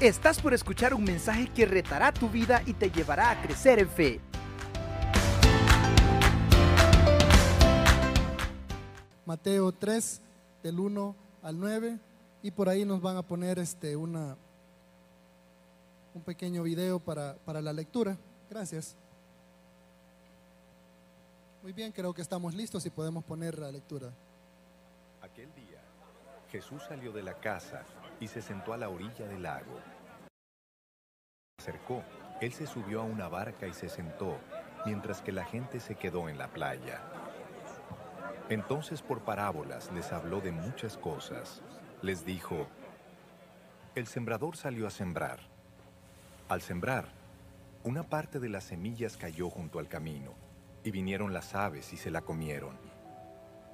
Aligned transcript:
Estás 0.00 0.40
por 0.40 0.54
escuchar 0.54 0.94
un 0.94 1.02
mensaje 1.02 1.48
que 1.52 1.66
retará 1.66 2.12
tu 2.12 2.28
vida 2.28 2.62
y 2.66 2.72
te 2.72 2.88
llevará 2.88 3.32
a 3.32 3.42
crecer 3.42 3.80
en 3.80 3.88
fe. 3.88 4.20
Mateo 9.26 9.72
3, 9.72 10.20
del 10.62 10.78
1 10.78 11.16
al 11.42 11.58
9, 11.58 11.98
y 12.44 12.50
por 12.52 12.68
ahí 12.68 12.84
nos 12.84 13.02
van 13.02 13.16
a 13.16 13.22
poner 13.22 13.58
este, 13.58 13.96
una, 13.96 14.36
un 16.14 16.22
pequeño 16.22 16.62
video 16.62 17.00
para, 17.00 17.34
para 17.44 17.60
la 17.60 17.72
lectura. 17.72 18.16
Gracias. 18.48 18.94
Muy 21.60 21.72
bien, 21.72 21.90
creo 21.90 22.14
que 22.14 22.22
estamos 22.22 22.54
listos 22.54 22.86
y 22.86 22.90
podemos 22.90 23.24
poner 23.24 23.58
la 23.58 23.72
lectura. 23.72 24.12
Aquel 25.22 25.52
día, 25.56 25.82
Jesús 26.52 26.84
salió 26.88 27.10
de 27.10 27.24
la 27.24 27.34
casa 27.34 27.82
y 28.20 28.28
se 28.28 28.42
sentó 28.42 28.72
a 28.72 28.76
la 28.76 28.88
orilla 28.88 29.26
del 29.26 29.42
lago. 29.42 29.78
Acercó, 31.58 32.04
él 32.40 32.52
se 32.52 32.68
subió 32.68 33.00
a 33.00 33.04
una 33.04 33.28
barca 33.28 33.66
y 33.66 33.74
se 33.74 33.88
sentó, 33.88 34.38
mientras 34.86 35.20
que 35.20 35.32
la 35.32 35.44
gente 35.44 35.80
se 35.80 35.96
quedó 35.96 36.28
en 36.28 36.38
la 36.38 36.46
playa. 36.46 37.02
Entonces 38.48 39.02
por 39.02 39.22
parábolas 39.22 39.90
les 39.92 40.12
habló 40.12 40.40
de 40.40 40.52
muchas 40.52 40.96
cosas. 40.96 41.60
Les 42.00 42.24
dijo, 42.24 42.68
el 43.96 44.06
sembrador 44.06 44.56
salió 44.56 44.86
a 44.86 44.90
sembrar. 44.90 45.40
Al 46.48 46.62
sembrar, 46.62 47.08
una 47.82 48.04
parte 48.04 48.38
de 48.38 48.48
las 48.48 48.62
semillas 48.62 49.16
cayó 49.16 49.50
junto 49.50 49.80
al 49.80 49.88
camino, 49.88 50.34
y 50.84 50.92
vinieron 50.92 51.32
las 51.34 51.56
aves 51.56 51.92
y 51.92 51.96
se 51.96 52.12
la 52.12 52.20
comieron. 52.20 52.78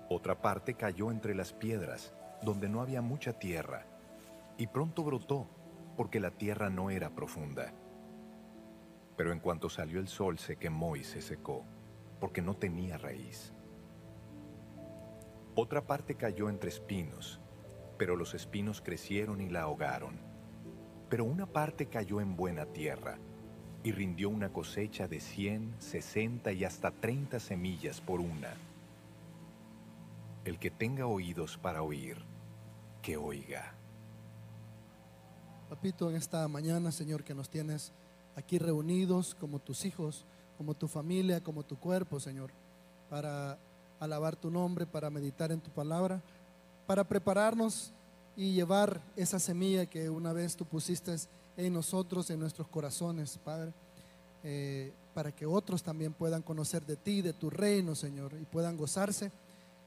Otra 0.08 0.40
parte 0.40 0.72
cayó 0.72 1.10
entre 1.10 1.34
las 1.34 1.52
piedras, 1.52 2.14
donde 2.40 2.70
no 2.70 2.80
había 2.80 3.02
mucha 3.02 3.34
tierra, 3.34 3.84
y 4.56 4.68
pronto 4.68 5.04
brotó, 5.04 5.46
porque 5.96 6.20
la 6.20 6.30
tierra 6.30 6.70
no 6.70 6.90
era 6.90 7.10
profunda. 7.14 7.72
Pero 9.16 9.32
en 9.32 9.40
cuanto 9.40 9.68
salió 9.68 10.00
el 10.00 10.08
sol 10.08 10.38
se 10.38 10.56
quemó 10.56 10.96
y 10.96 11.04
se 11.04 11.20
secó, 11.20 11.64
porque 12.20 12.42
no 12.42 12.56
tenía 12.56 12.98
raíz. 12.98 13.52
Otra 15.54 15.86
parte 15.86 16.16
cayó 16.16 16.48
entre 16.48 16.70
espinos, 16.70 17.40
pero 17.96 18.16
los 18.16 18.34
espinos 18.34 18.80
crecieron 18.80 19.40
y 19.40 19.48
la 19.48 19.62
ahogaron. 19.62 20.18
Pero 21.08 21.24
una 21.24 21.46
parte 21.46 21.86
cayó 21.86 22.20
en 22.20 22.34
buena 22.34 22.66
tierra, 22.66 23.18
y 23.84 23.92
rindió 23.92 24.30
una 24.30 24.48
cosecha 24.48 25.06
de 25.06 25.20
100, 25.20 25.74
60 25.78 26.52
y 26.52 26.64
hasta 26.64 26.90
30 26.90 27.38
semillas 27.38 28.00
por 28.00 28.18
una. 28.18 28.54
El 30.44 30.58
que 30.58 30.70
tenga 30.70 31.06
oídos 31.06 31.58
para 31.58 31.82
oír, 31.82 32.16
que 33.02 33.18
oiga. 33.18 33.74
Papito, 35.74 36.08
en 36.08 36.14
esta 36.14 36.46
mañana, 36.46 36.92
Señor, 36.92 37.24
que 37.24 37.34
nos 37.34 37.48
tienes 37.48 37.90
aquí 38.36 38.58
reunidos 38.58 39.34
como 39.34 39.58
tus 39.58 39.84
hijos, 39.84 40.24
como 40.56 40.74
tu 40.74 40.86
familia, 40.86 41.42
como 41.42 41.64
tu 41.64 41.76
cuerpo, 41.76 42.20
Señor, 42.20 42.52
para 43.10 43.58
alabar 43.98 44.36
tu 44.36 44.52
nombre, 44.52 44.86
para 44.86 45.10
meditar 45.10 45.50
en 45.50 45.60
tu 45.60 45.72
palabra, 45.72 46.22
para 46.86 47.02
prepararnos 47.02 47.90
y 48.36 48.52
llevar 48.52 49.00
esa 49.16 49.40
semilla 49.40 49.86
que 49.86 50.08
una 50.08 50.32
vez 50.32 50.54
tú 50.54 50.64
pusiste 50.64 51.16
en 51.56 51.72
nosotros, 51.72 52.30
en 52.30 52.38
nuestros 52.38 52.68
corazones, 52.68 53.36
Padre, 53.44 53.72
eh, 54.44 54.92
para 55.12 55.32
que 55.32 55.44
otros 55.44 55.82
también 55.82 56.12
puedan 56.12 56.42
conocer 56.42 56.86
de 56.86 56.94
ti, 56.94 57.20
de 57.20 57.32
tu 57.32 57.50
reino, 57.50 57.96
Señor, 57.96 58.32
y 58.40 58.44
puedan 58.44 58.76
gozarse, 58.76 59.32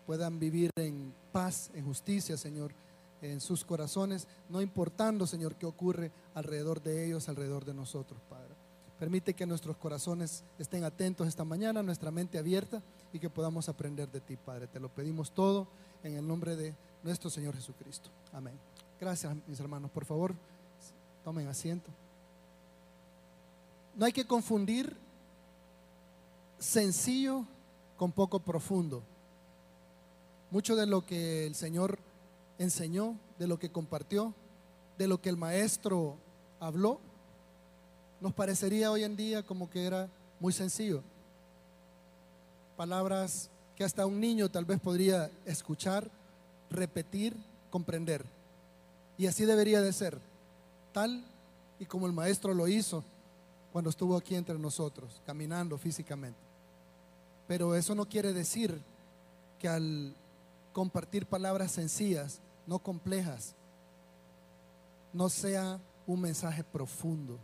puedan 0.06 0.38
vivir 0.38 0.70
en 0.76 1.14
paz, 1.32 1.72
en 1.74 1.86
justicia, 1.86 2.36
Señor, 2.36 2.74
en 3.22 3.42
sus 3.42 3.66
corazones, 3.66 4.28
no 4.50 4.62
importando, 4.62 5.26
Señor, 5.28 5.56
qué 5.56 5.66
ocurre 5.66 6.12
alrededor 6.34 6.82
de 6.82 7.06
ellos, 7.06 7.30
alrededor 7.30 7.66
de 7.66 7.74
nosotros, 7.74 8.20
Padre. 8.30 8.56
Permite 9.00 9.36
que 9.36 9.46
nuestros 9.46 9.78
corazones 9.78 10.44
estén 10.58 10.84
atentos 10.84 11.28
esta 11.28 11.44
mañana, 11.44 11.84
nuestra 11.84 12.10
mente 12.10 12.40
abierta 12.40 12.82
y 13.14 13.20
que 13.20 13.30
podamos 13.30 13.70
aprender 13.70 14.10
de 14.12 14.22
ti, 14.22 14.38
Padre. 14.38 14.68
Te 14.68 14.80
lo 14.80 14.90
pedimos 14.90 15.32
todo 15.32 15.68
en 16.04 16.16
el 16.16 16.28
nombre 16.28 16.56
de 16.56 16.76
nuestro 17.04 17.30
Señor 17.30 17.56
Jesucristo. 17.56 18.10
Amén. 18.34 18.58
Gracias, 19.00 19.36
mis 19.48 19.60
hermanos. 19.60 19.92
Por 19.92 20.06
favor, 20.06 20.34
tomen 21.24 21.48
asiento. 21.48 21.92
No 23.96 24.06
hay 24.06 24.14
que 24.14 24.26
confundir 24.26 24.98
sencillo 26.58 27.46
con 27.98 28.12
poco 28.12 28.40
profundo. 28.40 29.04
Mucho 30.50 30.76
de 30.76 30.88
lo 30.88 31.06
que 31.06 31.46
el 31.46 31.54
Señor 31.54 32.00
enseñó, 32.60 33.18
de 33.40 33.48
lo 33.48 33.60
que 33.60 33.72
compartió, 33.72 34.34
de 34.98 35.08
lo 35.08 35.22
que 35.22 35.30
el 35.30 35.38
maestro 35.38 36.18
habló, 36.60 37.00
nos 38.20 38.34
parecería 38.34 38.92
hoy 38.92 39.04
en 39.04 39.16
día 39.16 39.44
como 39.44 39.70
que 39.70 39.86
era 39.86 40.10
muy 40.40 40.54
sencillo. 40.54 41.04
Palabras 42.76 43.50
que 43.76 43.84
hasta 43.84 44.06
un 44.06 44.20
niño 44.20 44.50
tal 44.50 44.66
vez 44.66 44.80
podría 44.80 45.30
escuchar, 45.46 46.10
repetir, 46.70 47.36
comprender. 47.70 48.26
Y 49.18 49.28
así 49.28 49.46
debería 49.46 49.82
de 49.82 49.94
ser, 49.94 50.20
tal 50.94 51.24
y 51.80 51.86
como 51.86 52.08
el 52.08 52.14
maestro 52.14 52.54
lo 52.54 52.68
hizo 52.68 53.04
cuando 53.72 53.90
estuvo 53.90 54.18
aquí 54.18 54.36
entre 54.36 54.58
nosotros, 54.58 55.22
caminando 55.26 55.78
físicamente. 55.78 56.40
Pero 57.48 57.76
eso 57.76 57.94
no 57.94 58.08
quiere 58.08 58.34
decir 58.34 58.82
que 59.60 59.68
al 59.68 60.16
compartir 60.74 61.26
palabras 61.26 61.72
sencillas, 61.72 62.40
no 62.68 62.80
complejas, 62.80 63.56
no 65.14 65.30
sea 65.30 65.80
un 66.06 66.22
mensaje 66.22 66.64
profundo. 66.64 67.40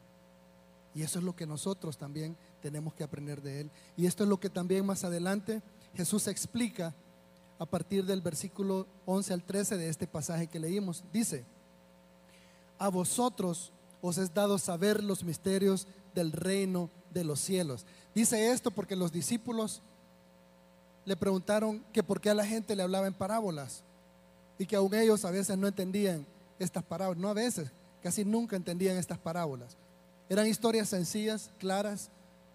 Y 0.93 1.01
eso 1.01 1.17
es 1.17 1.25
lo 1.25 1.35
que 1.35 1.47
nosotros 1.47 1.97
también 1.97 2.37
tenemos 2.61 2.93
que 2.93 3.03
aprender 3.03 3.41
de 3.41 3.61
Él. 3.61 3.71
Y 3.97 4.05
esto 4.05 4.23
es 4.23 4.29
lo 4.29 4.39
que 4.39 4.49
también 4.49 4.85
más 4.85 5.03
adelante 5.03 5.63
Jesús 5.95 6.27
explica 6.27 6.93
a 7.57 7.65
partir 7.65 8.05
del 8.05 8.21
versículo 8.21 8.85
11 9.05 9.33
al 9.33 9.43
13 9.43 9.77
de 9.77 9.89
este 9.89 10.05
pasaje 10.05 10.47
que 10.47 10.59
leímos. 10.59 11.03
Dice, 11.11 11.45
a 12.77 12.89
vosotros 12.89 13.71
os 14.01 14.17
es 14.17 14.33
dado 14.33 14.59
saber 14.59 15.03
los 15.03 15.23
misterios 15.23 15.87
del 16.13 16.31
reino 16.31 16.89
de 17.11 17.23
los 17.23 17.39
cielos. 17.39 17.85
Dice 18.13 18.51
esto 18.51 18.69
porque 18.69 18.95
los 18.95 19.11
discípulos 19.11 19.81
le 21.05 21.15
preguntaron 21.15 21.83
que 21.91 22.03
por 22.03 22.21
qué 22.21 22.29
a 22.29 22.35
la 22.35 22.45
gente 22.45 22.75
le 22.75 22.83
hablaba 22.83 23.07
en 23.07 23.13
parábolas 23.13 23.83
y 24.57 24.65
que 24.65 24.75
aún 24.75 24.93
ellos 24.93 25.25
a 25.25 25.31
veces 25.31 25.57
no 25.57 25.67
entendían 25.67 26.25
estas 26.59 26.83
parábolas, 26.83 27.21
no 27.21 27.29
a 27.29 27.33
veces, 27.33 27.69
casi 28.01 28.23
nunca 28.23 28.55
entendían 28.55 28.97
estas 28.97 29.17
parábolas. 29.17 29.77
Eran 30.29 30.47
historias 30.47 30.89
sencillas, 30.89 31.51
claras, 31.57 32.09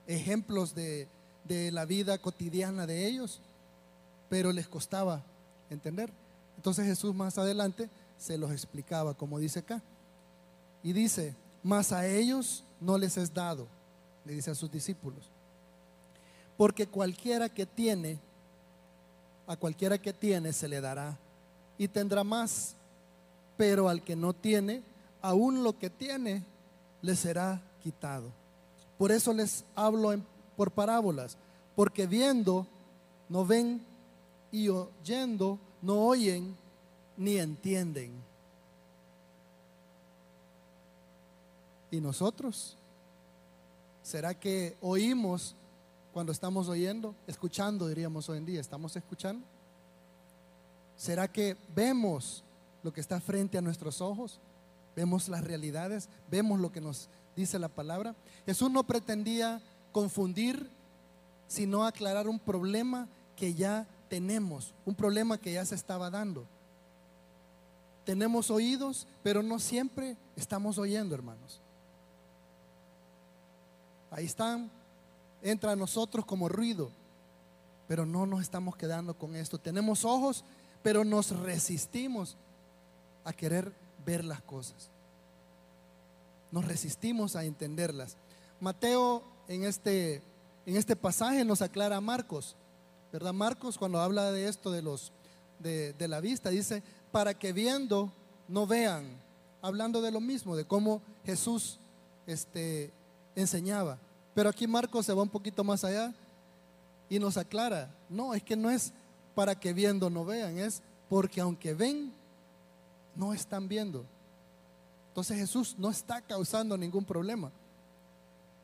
ejemplos 0.07 0.75
de, 0.75 1.09
de 1.45 1.71
la 1.71 1.85
vida 1.85 2.19
cotidiana 2.19 2.87
de 2.87 3.07
ellos, 3.07 3.41
pero 4.29 4.53
les 4.53 4.69
costaba 4.69 5.23
entender. 5.71 6.11
Entonces 6.57 6.87
Jesús 6.87 7.15
más 7.15 7.39
adelante 7.39 7.89
se 8.17 8.39
los 8.39 8.51
explicaba, 8.51 9.15
como 9.15 9.39
dice 9.39 9.61
acá. 9.61 9.83
Y 10.83 10.93
dice, 10.93 11.35
mas 11.63 11.93
a 11.93 12.07
ellos 12.07 12.65
no 12.81 12.99
les 12.99 13.17
es 13.17 13.33
dado, 13.33 13.67
le 14.25 14.35
dice 14.35 14.51
a 14.51 14.55
sus 14.55 14.71
discípulos. 14.71 15.31
Porque 16.57 16.87
cualquiera 16.87 17.49
que 17.49 17.67
tiene, 17.67 18.19
a 19.47 19.57
cualquiera 19.57 19.99
que 19.99 20.13
tiene 20.13 20.53
se 20.53 20.69
le 20.69 20.81
dará 20.81 21.17
y 21.79 21.89
tendrá 21.89 22.25
más. 22.25 22.75
Pero 23.57 23.89
al 23.89 24.03
que 24.03 24.17
no 24.17 24.35
tiene, 24.35 24.83
aún 25.23 25.63
lo 25.63 25.79
que 25.79 25.89
tiene 25.89 26.45
le 27.01 27.17
será 27.17 27.63
quitado. 27.83 28.31
Por 28.99 29.13
eso 29.13 29.33
les 29.33 29.65
hablo 29.75 30.15
por 30.57 30.73
parábolas, 30.73 31.39
porque 31.77 32.07
viendo 32.07 32.67
no 33.29 33.47
ven 33.47 33.81
y 34.51 34.69
oyendo 34.69 35.59
no 35.81 36.07
oyen 36.07 36.57
ni 37.17 37.39
entienden. 37.39 38.13
¿Y 41.91 42.01
nosotros? 42.01 42.77
¿Será 44.03 44.35
que 44.35 44.77
oímos 44.81 45.55
cuando 46.13 46.33
estamos 46.33 46.69
oyendo? 46.69 47.15
Escuchando, 47.27 47.89
diríamos 47.89 48.29
hoy 48.29 48.39
en 48.39 48.47
día. 48.47 48.61
¿Estamos 48.61 48.95
escuchando? 48.97 49.45
¿Será 50.99 51.29
que 51.29 51.57
vemos 51.77 52.43
lo 52.83 52.93
que 52.93 53.01
está 53.01 53.21
frente 53.21 53.57
a 53.57 53.63
nuestros 53.63 54.01
ojos? 54.01 54.41
¿Vemos 54.97 55.29
las 55.29 55.45
realidades? 55.45 56.09
¿Vemos 56.29 56.59
lo 56.59 56.73
que 56.73 56.81
nos 56.81 57.09
dice 57.37 57.57
la 57.61 57.69
palabra? 57.69 58.17
Jesús 58.45 58.69
no 58.69 58.83
pretendía 58.83 59.63
confundir, 59.93 60.69
sino 61.47 61.85
aclarar 61.85 62.27
un 62.27 62.41
problema 62.41 63.09
que 63.37 63.55
ya 63.55 63.87
tenemos, 64.09 64.75
un 64.85 64.97
problema 64.97 65.39
que 65.39 65.53
ya 65.53 65.65
se 65.65 65.77
estaba 65.77 66.11
dando. 66.11 66.47
Tenemos 68.05 68.51
oídos, 68.51 69.07
pero 69.23 69.41
no 69.41 69.61
siempre 69.61 70.17
estamos 70.35 70.79
oyendo, 70.79 71.15
hermanos. 71.15 71.61
Ahí 74.11 74.25
están, 74.25 74.69
entra 75.43 75.73
a 75.73 75.77
nosotros 75.77 76.25
como 76.25 76.49
ruido, 76.49 76.91
pero 77.87 78.05
no 78.05 78.27
nos 78.27 78.41
estamos 78.41 78.77
quedando 78.77 79.17
con 79.17 79.37
esto. 79.37 79.59
Tenemos 79.59 80.05
ojos, 80.05 80.45
pero 80.83 81.05
nos 81.05 81.31
resistimos 81.31 82.37
a 83.25 83.33
querer 83.33 83.73
ver 84.05 84.25
las 84.25 84.43
cosas. 84.43 84.91
nos 86.51 86.65
resistimos 86.65 87.37
a 87.37 87.45
entenderlas. 87.45 88.17
Mateo 88.59 89.23
en 89.49 89.65
este, 89.65 90.23
en 90.65 90.77
este 90.77 90.97
pasaje 90.97 91.45
nos 91.45 91.61
aclara 91.61 91.97
a 91.97 92.01
Marcos, 92.01 92.57
¿verdad? 93.13 93.35
Marcos 93.35 93.77
cuando 93.77 94.01
habla 94.01 94.33
de 94.33 94.49
esto 94.49 94.71
de, 94.71 94.81
los, 94.81 95.13
de, 95.59 95.93
de 95.93 96.09
la 96.09 96.21
vista, 96.21 96.49
dice, 96.49 96.83
para 97.13 97.35
que 97.35 97.53
viendo 97.53 98.11
no 98.49 98.67
vean, 98.67 99.05
hablando 99.61 100.01
de 100.01 100.11
lo 100.11 100.21
mismo, 100.21 100.57
de 100.57 100.65
cómo 100.65 101.03
Jesús 101.25 101.79
este, 102.27 102.93
enseñaba. 103.35 103.99
Pero 104.35 104.49
aquí 104.49 104.67
Marcos 104.67 105.07
se 105.07 105.13
va 105.13 105.23
un 105.23 105.29
poquito 105.29 105.65
más 105.65 105.85
allá 105.85 106.15
y 107.11 107.19
nos 107.19 107.37
aclara, 107.37 107.95
no, 108.09 108.35
es 108.35 108.43
que 108.43 108.57
no 108.57 108.71
es 108.71 108.93
para 109.39 109.55
que 109.55 109.73
viendo 109.73 110.11
no 110.11 110.25
vean, 110.25 110.59
es 110.59 110.83
porque 111.09 111.41
aunque 111.41 111.73
ven, 111.73 112.13
no 113.15 113.33
están 113.33 113.69
viendo. 113.69 114.05
Entonces 115.11 115.39
Jesús 115.39 115.77
no 115.79 115.91
está 115.91 116.21
causando 116.21 116.77
ningún 116.77 117.05
problema. 117.05 117.53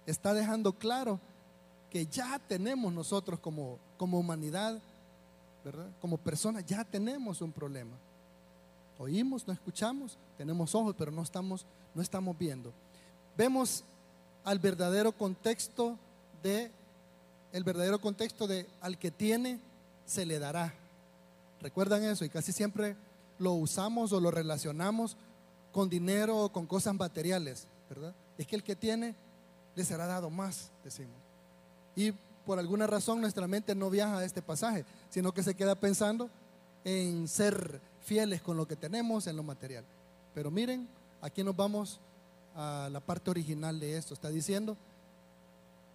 Está 0.05 0.35
dejando 0.35 0.73
claro 0.73 1.21
que 1.91 2.06
ya 2.06 2.41
tenemos 2.49 2.93
nosotros 2.93 3.38
como, 3.38 3.79
como 3.97 4.19
humanidad, 4.19 4.81
¿verdad? 5.65 5.87
Como 6.00 6.19
personas, 6.19 6.67
ya 6.67 6.82
tenemos 6.82 7.41
un 7.41 7.53
problema. 7.53 7.97
Oímos, 8.99 9.47
no 9.47 9.53
escuchamos, 9.53 10.19
tenemos 10.37 10.75
ojos, 10.75 10.97
pero 10.99 11.12
no 11.12 11.23
estamos, 11.23 11.65
no 11.94 12.03
estamos 12.03 12.37
viendo. 12.37 12.73
Vemos 13.37 13.85
al 14.43 14.59
verdadero 14.59 15.12
contexto 15.12 15.97
de 16.43 16.73
el 17.53 17.62
verdadero 17.62 18.00
contexto 18.00 18.49
de 18.49 18.67
al 18.81 18.99
que 18.99 19.12
tiene 19.12 19.61
se 20.05 20.27
le 20.27 20.39
dará. 20.39 20.75
¿Recuerdan 21.61 22.03
eso? 22.05 22.25
Y 22.25 22.29
casi 22.29 22.53
siempre 22.53 22.97
lo 23.39 23.53
usamos 23.53 24.12
o 24.12 24.21
lo 24.21 24.31
relacionamos 24.31 25.17
con 25.73 25.89
dinero 25.89 26.39
o 26.45 26.53
con 26.53 26.67
cosas 26.67 26.95
materiales, 26.95 27.67
¿verdad? 27.89 28.15
Es 28.39 28.47
que 28.47 28.56
el 28.56 28.62
que 28.62 28.77
tiene 28.77 29.15
le 29.75 29.85
será 29.85 30.06
dado 30.06 30.31
más, 30.31 30.71
decimos. 30.85 31.17
Y 31.97 32.12
por 32.47 32.59
alguna 32.59 32.87
razón 32.87 33.21
nuestra 33.21 33.49
mente 33.49 33.75
no 33.75 33.91
viaja 33.91 34.19
a 34.19 34.25
este 34.25 34.43
pasaje, 34.43 34.85
sino 35.11 35.33
que 35.33 35.43
se 35.43 35.55
queda 35.55 35.75
pensando 35.75 36.31
en 36.85 37.27
ser 37.27 37.81
fieles 38.03 38.43
con 38.43 38.56
lo 38.56 38.69
que 38.69 38.77
tenemos 38.77 39.27
en 39.27 39.37
lo 39.37 39.43
material. 39.43 39.85
Pero 40.35 40.51
miren, 40.51 40.89
aquí 41.23 41.43
nos 41.43 41.56
vamos 41.56 42.01
a 42.55 42.89
la 42.93 43.01
parte 43.01 43.31
original 43.31 43.81
de 43.81 43.97
esto. 43.97 44.15
Está 44.15 44.29
diciendo, 44.29 44.77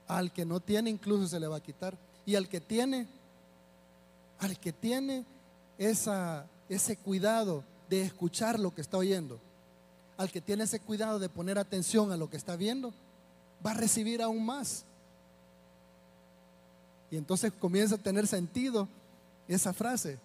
al 0.08 0.34
que 0.34 0.46
no 0.46 0.60
tiene 0.60 0.90
incluso 0.90 1.28
se 1.28 1.40
le 1.40 1.48
va 1.48 1.58
a 1.58 1.64
quitar. 1.64 1.98
Y 2.26 2.36
al 2.36 2.50
que 2.50 2.60
tiene, 2.60 3.08
al 4.40 4.60
que 4.60 4.74
tiene 4.74 5.26
ese 5.78 6.98
cuidado 6.98 7.64
de 7.90 8.02
escuchar 8.02 8.60
lo 8.60 8.74
que 8.74 8.82
está 8.82 8.98
oyendo, 8.98 9.40
al 10.18 10.32
que 10.32 10.42
tiene 10.42 10.64
ese 10.64 10.80
cuidado 10.80 11.20
de 11.20 11.30
poner 11.30 11.58
atención 11.58 12.12
a 12.12 12.18
lo 12.18 12.30
que 12.30 12.38
está 12.38 12.56
viendo, 12.56 12.94
va 13.66 13.72
a 13.72 13.76
recibir 13.76 14.22
aún 14.22 14.46
más. 14.46 14.86
Y 17.12 17.18
entonces 17.18 17.52
comienza 17.52 17.96
a 17.96 18.00
tener 18.00 18.28
sentido 18.28 18.88
esa 19.48 19.74
frase. 19.74 20.20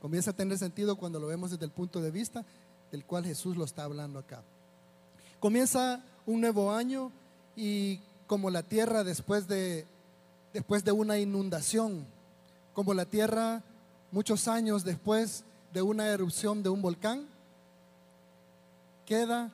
Comienza 0.00 0.30
a 0.30 0.36
tener 0.36 0.58
sentido 0.58 0.96
cuando 0.96 1.18
lo 1.18 1.26
vemos 1.26 1.50
desde 1.50 1.64
el 1.64 1.70
punto 1.70 2.00
de 2.00 2.10
vista 2.10 2.44
del 2.92 3.04
cual 3.04 3.24
Jesús 3.24 3.56
lo 3.56 3.64
está 3.64 3.84
hablando 3.84 4.18
acá. 4.18 4.42
Comienza 5.40 6.02
un 6.26 6.40
nuevo 6.40 6.72
año 6.72 7.10
y 7.56 8.00
como 8.26 8.50
la 8.50 8.62
tierra 8.62 9.04
después 9.04 9.48
de, 9.48 9.86
después 10.52 10.84
de 10.84 10.92
una 10.92 11.18
inundación, 11.18 12.06
como 12.78 12.94
la 12.94 13.06
tierra 13.06 13.60
muchos 14.12 14.46
años 14.46 14.84
después 14.84 15.42
de 15.72 15.82
una 15.82 16.06
erupción 16.06 16.62
de 16.62 16.68
un 16.68 16.80
volcán, 16.80 17.26
queda 19.04 19.50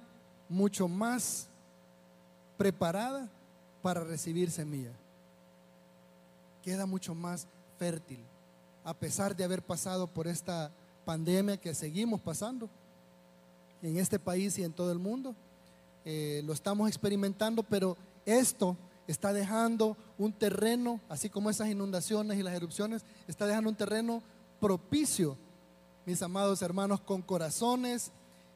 mucho 0.47 0.89
más 0.89 1.49
preparada 2.59 3.27
para 3.81 4.05
recibir 4.05 4.51
semilla. 4.51 4.93
Queda 6.63 6.85
mucho 6.85 7.15
más 7.15 7.47
fértil, 7.79 8.21
a 8.85 8.93
pesar 8.93 9.35
de 9.35 9.45
haber 9.45 9.63
pasado 9.63 10.07
por 10.07 10.27
esta 10.27 10.71
pandemia 11.07 11.57
que 11.57 11.75
seguimos 11.75 12.21
pasando 12.21 12.69
en 13.81 13.97
este 13.97 14.19
país 14.19 14.59
y 14.59 14.65
en 14.65 14.73
todo 14.75 14.93
el 14.93 14.99
mundo. 14.99 15.35
Eh, 16.05 16.43
lo 16.45 16.53
estamos 16.53 16.89
experimentando, 16.89 17.63
pero 17.63 17.97
esto 18.27 18.77
está 19.07 19.33
dejando 19.33 19.97
un 20.19 20.33
terreno, 20.33 21.01
así 21.09 21.29
como 21.29 21.51
esas 21.51 21.69
inundaciones 21.69 22.39
y 22.39 22.43
las 22.43 22.55
erupciones, 22.55 23.05
está 23.29 23.47
dejando 23.47 23.71
un 23.71 23.77
terreno 23.77 24.23
propicio, 24.61 25.37
mis 26.07 26.23
amados 26.23 26.63
hermanos, 26.63 27.01
con 27.01 27.23
corazones 27.23 28.11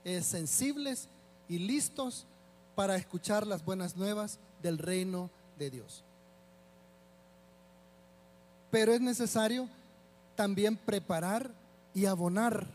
eh, 0.04 0.22
sensibles 0.22 1.08
y 1.48 1.58
listos 1.58 2.26
para 2.74 2.96
escuchar 2.96 3.46
las 3.46 3.64
buenas 3.64 3.96
nuevas 3.96 4.38
del 4.62 4.78
reino 4.78 5.30
de 5.58 5.70
Dios. 5.70 6.04
Pero 8.70 8.92
es 8.92 9.00
necesario 9.00 9.68
también 10.36 10.76
preparar 10.76 11.50
y 11.94 12.06
abonar 12.06 12.68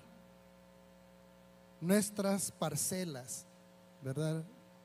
nuestras 1.80 2.52
parcelas, 2.52 3.46
¿verdad? 4.02 4.44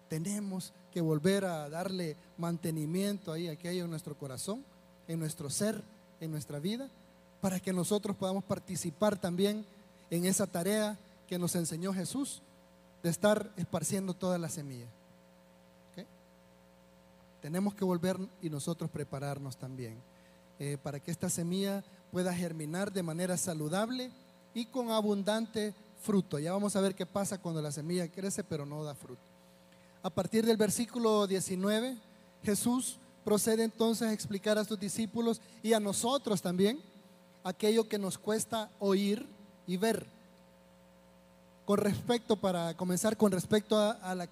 Tenemos 0.09 0.73
volver 1.01 1.45
a 1.45 1.69
darle 1.69 2.17
mantenimiento 2.37 3.33
ahí, 3.33 3.49
aquello 3.49 3.85
en 3.85 3.91
nuestro 3.91 4.17
corazón, 4.17 4.65
en 5.07 5.19
nuestro 5.19 5.51
ser, 5.51 5.83
en 6.21 6.31
nuestra 6.31 6.59
vida, 6.59 6.89
para 7.41 7.61
que 7.61 7.73
nosotros 7.73 8.17
podamos 8.17 8.45
participar 8.45 9.19
también 9.19 9.65
en 10.11 10.25
esa 10.25 10.47
tarea 10.47 10.99
que 11.27 11.39
nos 11.39 11.55
enseñó 11.55 11.93
Jesús 11.93 12.43
de 13.03 13.11
estar 13.11 13.53
esparciendo 13.57 14.15
toda 14.15 14.39
la 14.39 14.49
semilla. 14.49 14.87
Tenemos 17.41 17.75
que 17.75 17.85
volver 17.85 18.19
y 18.43 18.51
nosotros 18.51 18.91
prepararnos 18.91 19.57
también 19.57 19.97
eh, 20.59 20.77
para 20.83 20.99
que 20.99 21.13
esta 21.13 21.31
semilla 21.31 21.85
pueda 22.11 22.35
germinar 22.35 22.93
de 22.93 23.05
manera 23.05 23.37
saludable 23.37 24.11
y 24.55 24.67
con 24.67 24.91
abundante 24.91 25.73
fruto. 26.03 26.39
Ya 26.41 26.53
vamos 26.53 26.75
a 26.75 26.81
ver 26.81 26.97
qué 26.97 27.07
pasa 27.07 27.39
cuando 27.39 27.63
la 27.63 27.71
semilla 27.71 28.09
crece 28.09 28.43
pero 28.43 28.67
no 28.67 28.83
da 28.83 28.95
fruto. 28.95 29.28
A 30.03 30.11
partir 30.11 30.47
del 30.47 30.57
versículo 30.57 31.27
19, 31.27 31.97
Jesús 32.45 32.99
procede 33.25 33.65
entonces 33.65 34.09
a 34.09 34.13
explicar 34.13 34.57
a 34.57 34.65
sus 34.65 34.79
discípulos 34.79 35.41
y 35.63 35.73
a 35.73 35.81
nosotros 35.81 36.41
también 36.41 36.81
aquello 37.43 37.89
que 37.89 37.99
nos 37.99 38.17
cuesta 38.17 38.71
oír 38.79 39.27
y 39.67 39.77
ver. 39.77 40.07
Con 41.65 41.79
respecto, 41.79 42.37
para 42.37 42.75
comenzar, 42.77 43.17
con 43.17 43.33
respecto 43.33 43.77
a, 43.79 44.15
la, 44.15 44.29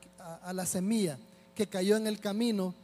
la 0.52 0.66
semilla 0.66 1.18
que 1.54 1.66
cayó 1.66 1.96
en 1.96 2.06
el 2.06 2.20
camino, 2.20 2.75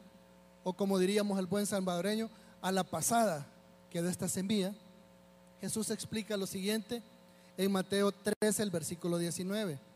o 0.65 0.73
como 0.73 0.99
diríamos 0.99 1.39
el 1.39 1.47
buen 1.47 1.67
salvadoreño, 1.67 2.29
a 2.61 2.73
la 2.73 2.85
pasada 2.85 3.47
que 3.91 4.03
de 4.03 4.11
esta 4.11 4.29
semilla, 4.29 4.75
Jesús 5.61 5.91
explica 5.91 6.37
lo 6.37 6.47
siguiente 6.47 7.03
en 7.57 7.71
Mateo 7.71 8.13
13, 8.13 8.63
el 8.63 8.71
versículo 8.71 9.19
19. 9.19 9.92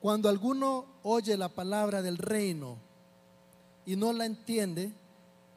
Cuando 0.00 0.30
alguno 0.30 0.86
oye 1.02 1.36
la 1.36 1.50
palabra 1.50 2.00
del 2.00 2.16
reino 2.16 2.78
y 3.84 3.96
no 3.96 4.12
la 4.12 4.24
entiende, 4.24 4.92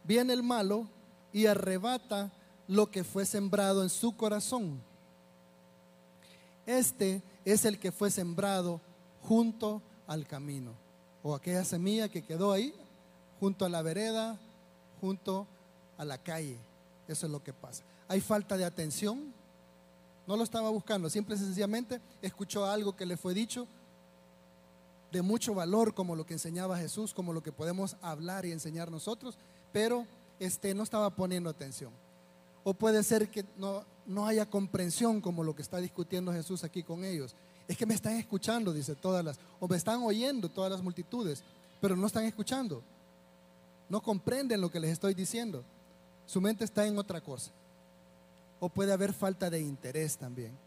viene 0.03 0.33
el 0.33 0.43
malo 0.43 0.87
y 1.31 1.45
arrebata 1.45 2.31
lo 2.67 2.91
que 2.91 3.05
fue 3.05 3.25
sembrado 3.25 3.83
en 3.83 3.89
su 3.89 4.17
corazón. 4.17 4.81
Este 6.65 7.21
es 7.45 7.63
el 7.63 7.79
que 7.79 7.91
fue 7.91 8.11
sembrado 8.11 8.81
junto 9.21 9.81
al 10.07 10.27
camino, 10.27 10.73
o 11.21 11.33
aquella 11.35 11.63
semilla 11.63 12.09
que 12.09 12.23
quedó 12.23 12.51
ahí, 12.51 12.73
junto 13.39 13.65
a 13.65 13.69
la 13.69 13.81
vereda, 13.81 14.37
junto 14.99 15.47
a 15.97 16.03
la 16.03 16.17
calle. 16.17 16.57
Eso 17.07 17.25
es 17.25 17.31
lo 17.31 17.41
que 17.41 17.53
pasa. 17.53 17.83
Hay 18.09 18.19
falta 18.19 18.57
de 18.57 18.65
atención. 18.65 19.33
No 20.27 20.37
lo 20.37 20.43
estaba 20.43 20.69
buscando, 20.69 21.09
simple 21.09 21.35
y 21.35 21.39
sencillamente 21.39 21.99
escuchó 22.21 22.65
algo 22.65 22.95
que 22.95 23.05
le 23.05 23.17
fue 23.17 23.33
dicho 23.33 23.67
de 25.13 25.21
mucho 25.21 25.53
valor 25.53 25.93
como 25.93 26.15
lo 26.15 26.25
que 26.25 26.33
enseñaba 26.33 26.79
Jesús, 26.79 27.13
como 27.13 27.33
lo 27.33 27.43
que 27.43 27.51
podemos 27.51 27.95
hablar 28.01 28.47
y 28.47 28.51
enseñar 28.51 28.89
nosotros, 28.89 29.37
pero 29.71 30.07
este, 30.39 30.73
no 30.73 30.81
estaba 30.81 31.11
poniendo 31.11 31.51
atención. 31.51 31.93
O 32.63 32.73
puede 32.73 33.03
ser 33.03 33.29
que 33.29 33.45
no, 33.55 33.85
no 34.07 34.25
haya 34.25 34.49
comprensión 34.49 35.21
como 35.21 35.43
lo 35.43 35.55
que 35.55 35.61
está 35.61 35.77
discutiendo 35.77 36.33
Jesús 36.33 36.63
aquí 36.63 36.81
con 36.81 37.05
ellos. 37.05 37.35
Es 37.67 37.77
que 37.77 37.85
me 37.85 37.93
están 37.93 38.13
escuchando, 38.13 38.73
dice 38.73 38.95
todas 38.95 39.23
las, 39.23 39.39
o 39.59 39.67
me 39.67 39.77
están 39.77 40.01
oyendo 40.01 40.49
todas 40.49 40.71
las 40.71 40.81
multitudes, 40.81 41.43
pero 41.79 41.95
no 41.95 42.07
están 42.07 42.25
escuchando. 42.25 42.81
No 43.89 44.01
comprenden 44.01 44.61
lo 44.61 44.71
que 44.71 44.79
les 44.79 44.93
estoy 44.93 45.13
diciendo. 45.13 45.63
Su 46.25 46.41
mente 46.41 46.65
está 46.65 46.87
en 46.87 46.97
otra 46.97 47.21
cosa. 47.21 47.51
O 48.59 48.67
puede 48.67 48.91
haber 48.91 49.13
falta 49.13 49.51
de 49.51 49.59
interés 49.59 50.17
también 50.17 50.57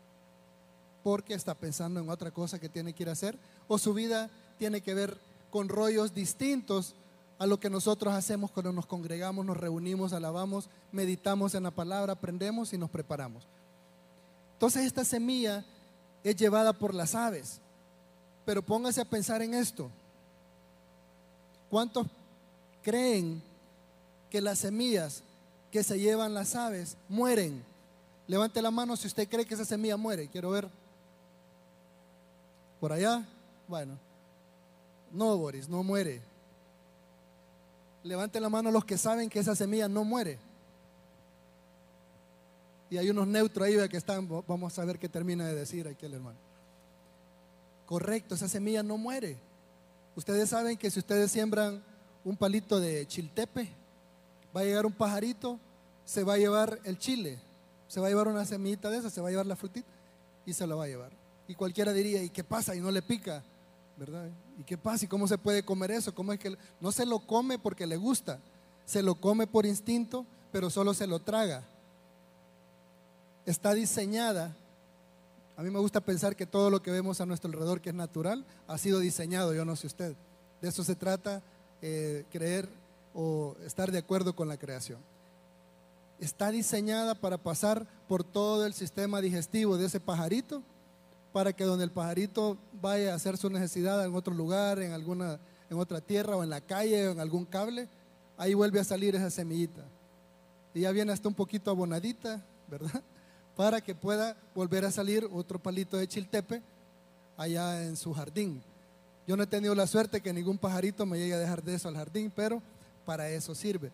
porque 1.07 1.35
está 1.35 1.55
pensando 1.55 2.01
en 2.01 2.11
otra 2.11 2.33
cosa 2.33 2.59
que 2.59 2.69
tiene 2.69 2.93
que 2.93 3.05
ir 3.05 3.09
a 3.09 3.13
hacer, 3.13 3.39
o 3.69 3.79
su 3.79 3.95
vida 3.95 4.29
tiene 4.59 4.81
que 4.81 4.93
ver 4.93 5.17
con 5.53 5.69
rollos 5.69 6.13
distintos 6.13 6.97
a 7.39 7.47
lo 7.47 7.61
que 7.61 7.71
nosotros 7.71 8.13
hacemos 8.13 8.51
cuando 8.51 8.73
nos 8.73 8.87
congregamos, 8.87 9.47
nos 9.47 9.57
reunimos, 9.57 10.13
alabamos, 10.13 10.69
meditamos 10.91 11.55
en 11.55 11.63
la 11.63 11.71
palabra, 11.71 12.15
aprendemos 12.15 12.73
y 12.73 12.79
nos 12.79 12.91
preparamos. 12.91 13.47
Entonces 14.55 14.85
esta 14.85 15.05
semilla 15.05 15.65
es 16.25 16.35
llevada 16.35 16.73
por 16.73 16.93
las 16.93 17.15
aves, 17.15 17.61
pero 18.45 18.61
póngase 18.61 19.01
a 19.01 19.05
pensar 19.05 19.43
en 19.43 19.55
esto. 19.55 19.89
¿Cuántos 21.71 22.09
creen 22.83 23.41
que 24.29 24.41
las 24.41 24.59
semillas 24.59 25.23
que 25.71 25.85
se 25.85 26.01
llevan 26.01 26.35
las 26.35 26.57
aves 26.57 26.97
mueren? 27.09 27.63
Levante 28.27 28.61
la 28.61 28.73
mano 28.73 28.97
si 28.97 29.07
usted 29.07 29.29
cree 29.29 29.47
que 29.47 29.55
esa 29.55 29.65
semilla 29.65 29.97
muere. 29.97 30.27
Quiero 30.27 30.51
ver. 30.51 30.69
Por 32.80 32.92
allá. 32.92 33.26
Bueno. 33.68 33.99
No, 35.12 35.37
Boris, 35.37 35.68
no 35.68 35.83
muere. 35.83 36.21
Levante 38.02 38.40
la 38.40 38.49
mano 38.49 38.71
los 38.71 38.85
que 38.85 38.99
saben 38.99 39.28
que 39.28 39.40
esa 39.40 39.56
semilla 39.56 39.88
no 39.88 40.04
muere. 40.04 40.38
Y 42.88 42.99
hay 42.99 43.11
unos 43.11 43.26
neutros 43.26 43.66
ahí 43.66 43.88
que 43.88 43.97
están, 43.97 44.28
vamos 44.47 44.78
a 44.78 44.85
ver 44.85 44.99
qué 44.99 45.09
termina 45.09 45.47
de 45.47 45.54
decir 45.54 45.88
aquí 45.88 46.06
el 46.06 46.14
hermano. 46.14 46.38
Correcto, 47.85 48.35
esa 48.35 48.49
semilla 48.49 48.83
no 48.83 48.97
muere. 48.97 49.38
Ustedes 50.14 50.49
saben 50.49 50.76
que 50.76 50.90
si 50.90 51.00
ustedes 51.00 51.30
siembran 51.30 51.83
un 52.25 52.37
palito 52.37 52.78
de 52.80 53.06
chiltepe, 53.06 53.68
va 54.56 54.61
a 54.61 54.64
llegar 54.64 54.87
un 54.87 54.92
pajarito, 54.92 55.59
se 56.04 56.23
va 56.23 56.35
a 56.35 56.38
llevar 56.38 56.78
el 56.85 56.99
chile, 56.99 57.38
se 57.88 58.00
va 58.00 58.06
a 58.06 58.11
llevar 58.11 58.28
una 58.28 58.45
semillita 58.45 58.88
de 58.90 58.99
esa, 58.99 59.11
se 59.11 59.21
va 59.21 59.28
a 59.28 59.30
llevar 59.30 59.47
la 59.47 59.56
frutita 59.56 59.88
y 60.45 60.52
se 60.52 60.66
la 60.66 60.75
va 60.76 60.85
a 60.85 60.88
llevar. 60.88 61.25
Y 61.49 61.55
cualquiera 61.55 61.93
diría, 61.93 62.23
¿y 62.23 62.31
qué 62.31 62.43
pasa? 62.43 62.75
Y 62.75 62.81
no 62.81 62.91
le 62.91 63.03
pica, 63.03 63.43
¿verdad? 63.97 64.29
¿Y 64.59 64.65
qué 64.65 64.76
pasa? 64.76 65.05
¿Y 65.05 65.09
cómo 65.09 65.29
se 65.29 65.38
puede 65.38 65.62
comer 65.62 65.91
eso? 65.91 66.15
¿Cómo 66.15 66.33
es 66.33 66.38
que 66.38 66.57
no 66.81 66.93
se 66.93 67.07
lo 67.07 67.21
come 67.21 67.59
porque 67.59 67.87
le 67.87 67.97
gusta? 67.97 68.38
Se 68.85 69.03
lo 69.03 69.15
come 69.15 69.47
por 69.47 69.67
instinto, 69.67 70.26
pero 70.50 70.71
solo 70.71 70.95
se 70.95 71.07
lo 71.07 71.21
traga. 71.21 71.62
Está 73.45 73.75
diseñada. 73.75 74.57
A 75.57 75.62
mí 75.62 75.71
me 75.71 75.79
gusta 75.79 76.00
pensar 76.00 76.37
que 76.37 76.47
todo 76.47 76.69
lo 76.69 76.83
que 76.83 76.91
vemos 76.91 77.21
a 77.21 77.26
nuestro 77.26 77.49
alrededor 77.49 77.81
que 77.81 77.91
es 77.91 77.95
natural 77.95 78.45
ha 78.67 78.76
sido 78.76 78.99
diseñado, 78.99 79.55
yo 79.55 79.65
no 79.65 79.76
sé 79.76 79.87
usted. 79.87 80.17
De 80.61 80.69
eso 80.69 80.85
se 80.85 80.97
trata 80.97 81.43
eh, 81.81 82.25
creer 82.31 82.69
o 83.15 83.57
estar 83.65 83.93
de 83.93 83.99
acuerdo 83.99 84.35
con 84.35 84.49
la 84.49 84.57
creación. 84.57 84.99
Está 86.19 86.50
diseñada 86.50 87.15
para 87.15 87.38
pasar 87.38 87.87
por 88.09 88.25
todo 88.25 88.67
el 88.67 88.75
sistema 88.75 89.21
digestivo 89.21 89.76
de 89.76 89.87
ese 89.87 90.00
pajarito 90.00 90.62
para 91.37 91.52
que 91.52 91.64
donde 91.64 91.85
el 91.85 91.90
pajarito 91.90 92.57
vaya 92.81 93.12
a 93.12 93.16
hacer 93.16 93.37
su 93.37 93.50
necesidad 93.50 94.02
en 94.07 94.14
otro 94.14 94.33
lugar, 94.33 94.78
en 94.78 94.93
alguna, 94.93 95.38
en 95.69 95.76
otra 95.76 96.00
tierra 96.00 96.35
o 96.35 96.43
en 96.43 96.49
la 96.49 96.62
calle 96.62 97.09
o 97.09 97.12
en 97.12 97.21
algún 97.21 97.45
cable, 97.45 97.90
ahí 98.38 98.55
vuelve 98.55 98.81
a 98.81 98.85
salir 98.85 99.14
esa 99.14 99.28
semillita. 99.28 99.85
Y 100.73 100.81
ya 100.81 100.93
viene 100.93 101.12
hasta 101.12 101.28
un 101.28 101.35
poquito 101.35 101.71
abonadita, 101.71 102.43
¿verdad? 102.71 103.02
Para 103.55 103.83
que 103.83 103.95
pueda 103.95 104.35
volver 104.55 104.87
a 104.87 104.90
salir 104.90 105.28
otro 105.31 105.59
palito 105.59 105.99
de 105.99 106.09
chiltepe 106.09 106.62
allá 107.37 107.85
en 107.85 107.99
su 107.99 108.14
jardín. 108.14 108.62
Yo 109.26 109.37
no 109.37 109.43
he 109.43 109.47
tenido 109.47 109.75
la 109.75 109.87
suerte 109.87 110.23
que 110.23 110.33
ningún 110.33 110.57
pajarito 110.57 111.05
me 111.05 111.19
llegue 111.19 111.35
a 111.35 111.38
dejar 111.38 111.62
de 111.62 111.75
eso 111.75 111.88
al 111.88 111.97
jardín, 111.97 112.33
pero 112.35 112.62
para 113.05 113.28
eso 113.28 113.55
sirve. 113.55 113.93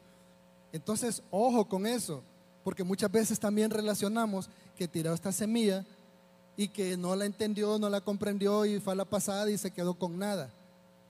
Entonces, 0.72 1.24
ojo 1.32 1.64
con 1.68 1.88
eso, 1.88 2.22
porque 2.62 2.84
muchas 2.84 3.10
veces 3.10 3.40
también 3.40 3.68
relacionamos 3.68 4.48
que 4.78 4.86
tiró 4.86 5.12
esta 5.12 5.32
semilla 5.32 5.84
y 6.56 6.68
que 6.68 6.96
no 6.96 7.16
la 7.16 7.24
entendió, 7.24 7.78
no 7.78 7.88
la 7.88 8.00
comprendió 8.00 8.64
y 8.66 8.80
fue 8.80 8.92
a 8.92 8.96
la 8.96 9.04
pasada 9.04 9.50
y 9.50 9.58
se 9.58 9.70
quedó 9.70 9.94
con 9.94 10.18
nada. 10.18 10.50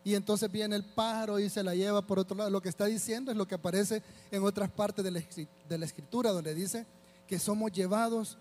Y 0.04 0.14
entonces 0.14 0.50
viene 0.50 0.74
el 0.74 0.84
pájaro 0.84 1.38
y 1.38 1.48
se 1.48 1.62
la 1.62 1.74
lleva 1.74 2.02
por 2.02 2.18
otro 2.18 2.36
lado. 2.36 2.50
Lo 2.50 2.60
que 2.60 2.68
está 2.68 2.86
diciendo 2.86 3.30
es 3.30 3.36
lo 3.36 3.46
que 3.46 3.54
aparece 3.54 4.02
en 4.30 4.42
otras 4.42 4.70
partes 4.70 5.04
de 5.04 5.10
la, 5.10 5.86
escritura, 5.86 6.32
donde 6.32 6.54
dice 6.54 6.86
que 7.26 7.38
somos 7.38 7.70
llevados 7.70 8.36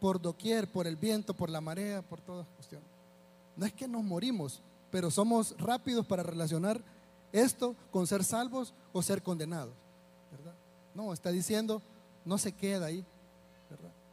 por 0.00 0.20
doquier, 0.20 0.70
por 0.70 0.86
el 0.86 0.96
viento, 0.96 1.34
por 1.34 1.50
la 1.50 1.60
marea, 1.60 2.02
por 2.02 2.20
todas 2.20 2.46
cuestiones. 2.56 2.88
No 3.56 3.66
es 3.66 3.72
que 3.72 3.86
nos 3.86 4.02
morimos, 4.02 4.60
pero 4.90 5.10
somos 5.10 5.54
rápidos 5.58 6.06
para 6.06 6.22
relacionar 6.22 6.80
esto 7.32 7.76
con 7.90 8.06
ser 8.06 8.24
salvos 8.24 8.74
o 8.92 9.02
ser 9.02 9.22
condenados. 9.22 9.74
No, 10.94 11.12
está 11.12 11.30
diciendo, 11.30 11.80
no 12.24 12.38
se 12.38 12.52
queda 12.52 12.86
ahí. 12.86 13.04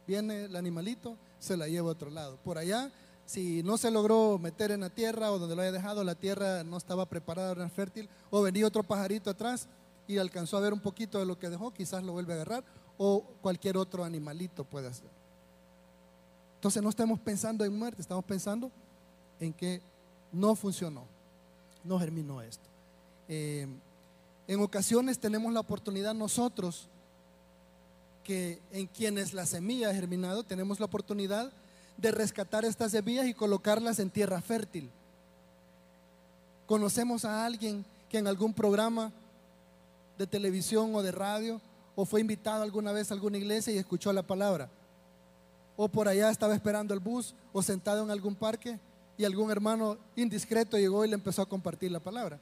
Viene 0.06 0.44
el 0.44 0.54
animalito, 0.54 1.16
se 1.38 1.56
la 1.56 1.68
lleva 1.68 1.88
a 1.88 1.92
otro 1.92 2.10
lado. 2.10 2.36
Por 2.44 2.58
allá, 2.58 2.90
si 3.24 3.62
no 3.62 3.76
se 3.76 3.90
logró 3.90 4.38
meter 4.38 4.70
en 4.70 4.80
la 4.80 4.90
tierra 4.90 5.32
o 5.32 5.38
donde 5.38 5.56
lo 5.56 5.62
haya 5.62 5.72
dejado, 5.72 6.04
la 6.04 6.14
tierra 6.14 6.62
no 6.64 6.76
estaba 6.76 7.06
preparada, 7.06 7.52
era 7.52 7.68
fértil, 7.68 8.08
o 8.30 8.42
venía 8.42 8.66
otro 8.66 8.82
pajarito 8.82 9.30
atrás 9.30 9.68
y 10.06 10.18
alcanzó 10.18 10.56
a 10.56 10.60
ver 10.60 10.72
un 10.72 10.80
poquito 10.80 11.18
de 11.18 11.26
lo 11.26 11.38
que 11.38 11.50
dejó, 11.50 11.72
quizás 11.72 12.02
lo 12.02 12.12
vuelve 12.12 12.32
a 12.32 12.36
agarrar, 12.36 12.64
o 12.98 13.22
cualquier 13.42 13.76
otro 13.76 14.04
animalito 14.04 14.64
puede 14.64 14.88
hacer. 14.88 15.10
Entonces 16.56 16.82
no 16.82 16.88
estamos 16.88 17.18
pensando 17.20 17.64
en 17.64 17.76
muerte, 17.76 18.00
estamos 18.00 18.24
pensando 18.24 18.70
en 19.40 19.52
que 19.52 19.82
no 20.32 20.54
funcionó, 20.54 21.04
no 21.84 21.98
germinó 21.98 22.40
esto. 22.42 22.64
Eh, 23.28 23.66
en 24.46 24.60
ocasiones 24.60 25.18
tenemos 25.18 25.52
la 25.52 25.60
oportunidad 25.60 26.14
nosotros 26.14 26.88
que 28.26 28.60
en 28.72 28.88
quienes 28.88 29.32
la 29.32 29.46
semilla 29.46 29.88
ha 29.88 29.94
germinado, 29.94 30.42
tenemos 30.42 30.80
la 30.80 30.86
oportunidad 30.86 31.52
de 31.96 32.10
rescatar 32.10 32.64
estas 32.64 32.90
semillas 32.90 33.26
y 33.26 33.34
colocarlas 33.34 34.00
en 34.00 34.10
tierra 34.10 34.40
fértil. 34.40 34.90
Conocemos 36.66 37.24
a 37.24 37.46
alguien 37.46 37.84
que 38.10 38.18
en 38.18 38.26
algún 38.26 38.52
programa 38.52 39.12
de 40.18 40.26
televisión 40.26 40.92
o 40.96 41.02
de 41.04 41.12
radio 41.12 41.60
o 41.94 42.04
fue 42.04 42.20
invitado 42.20 42.64
alguna 42.64 42.90
vez 42.90 43.12
a 43.12 43.14
alguna 43.14 43.38
iglesia 43.38 43.72
y 43.72 43.78
escuchó 43.78 44.12
la 44.12 44.24
palabra. 44.24 44.68
O 45.76 45.86
por 45.86 46.08
allá 46.08 46.28
estaba 46.28 46.56
esperando 46.56 46.94
el 46.94 47.00
bus 47.00 47.32
o 47.52 47.62
sentado 47.62 48.02
en 48.02 48.10
algún 48.10 48.34
parque 48.34 48.80
y 49.16 49.24
algún 49.24 49.52
hermano 49.52 49.98
indiscreto 50.16 50.76
llegó 50.76 51.04
y 51.04 51.08
le 51.08 51.14
empezó 51.14 51.42
a 51.42 51.48
compartir 51.48 51.92
la 51.92 52.00
palabra. 52.00 52.40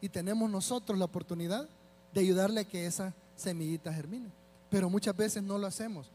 Y 0.00 0.08
tenemos 0.08 0.50
nosotros 0.50 0.98
la 0.98 1.04
oportunidad 1.04 1.68
de 2.14 2.20
ayudarle 2.20 2.62
a 2.62 2.64
que 2.64 2.86
esa 2.86 3.12
semillita 3.36 3.92
germine. 3.92 4.39
Pero 4.70 4.88
muchas 4.88 5.16
veces 5.16 5.42
no 5.42 5.58
lo 5.58 5.66
hacemos, 5.66 6.10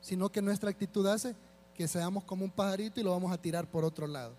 sino 0.00 0.28
que 0.28 0.42
nuestra 0.42 0.70
actitud 0.70 1.06
hace 1.06 1.34
que 1.74 1.86
seamos 1.86 2.24
como 2.24 2.44
un 2.44 2.50
pajarito 2.50 3.00
y 3.00 3.02
lo 3.02 3.12
vamos 3.12 3.32
a 3.32 3.38
tirar 3.38 3.66
por 3.66 3.84
otro 3.84 4.06
lado. 4.06 4.34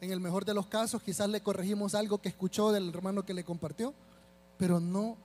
En 0.00 0.12
el 0.12 0.20
mejor 0.20 0.44
de 0.44 0.54
los 0.54 0.66
casos, 0.66 1.02
quizás 1.02 1.28
le 1.28 1.42
corregimos 1.42 1.94
algo 1.94 2.18
que 2.18 2.30
escuchó 2.30 2.72
del 2.72 2.88
hermano 2.88 3.24
que 3.24 3.34
le 3.34 3.44
compartió, 3.44 3.92
pero 4.56 4.80
no 4.80 5.16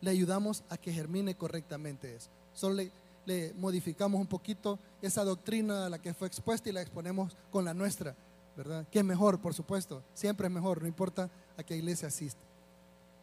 le 0.00 0.10
ayudamos 0.10 0.62
a 0.68 0.76
que 0.76 0.92
germine 0.92 1.34
correctamente 1.34 2.14
eso. 2.14 2.28
Solo 2.52 2.82
le, 3.24 3.54
modificamos 3.54 4.20
un 4.20 4.26
poquito 4.26 4.78
esa 5.00 5.24
doctrina 5.24 5.86
a 5.86 5.88
la 5.88 5.98
que 5.98 6.12
fue 6.12 6.28
expuesta 6.28 6.68
y 6.68 6.72
la 6.72 6.82
exponemos 6.82 7.34
con 7.50 7.64
la 7.64 7.72
nuestra, 7.72 8.14
¿verdad? 8.56 8.86
Que 8.90 8.98
es 8.98 9.04
mejor, 9.04 9.40
por 9.40 9.54
supuesto, 9.54 10.02
siempre 10.12 10.48
es 10.48 10.52
mejor, 10.52 10.82
no 10.82 10.88
importa 10.88 11.30
a 11.56 11.62
qué 11.62 11.76
iglesia 11.76 12.08
asiste. 12.08 12.40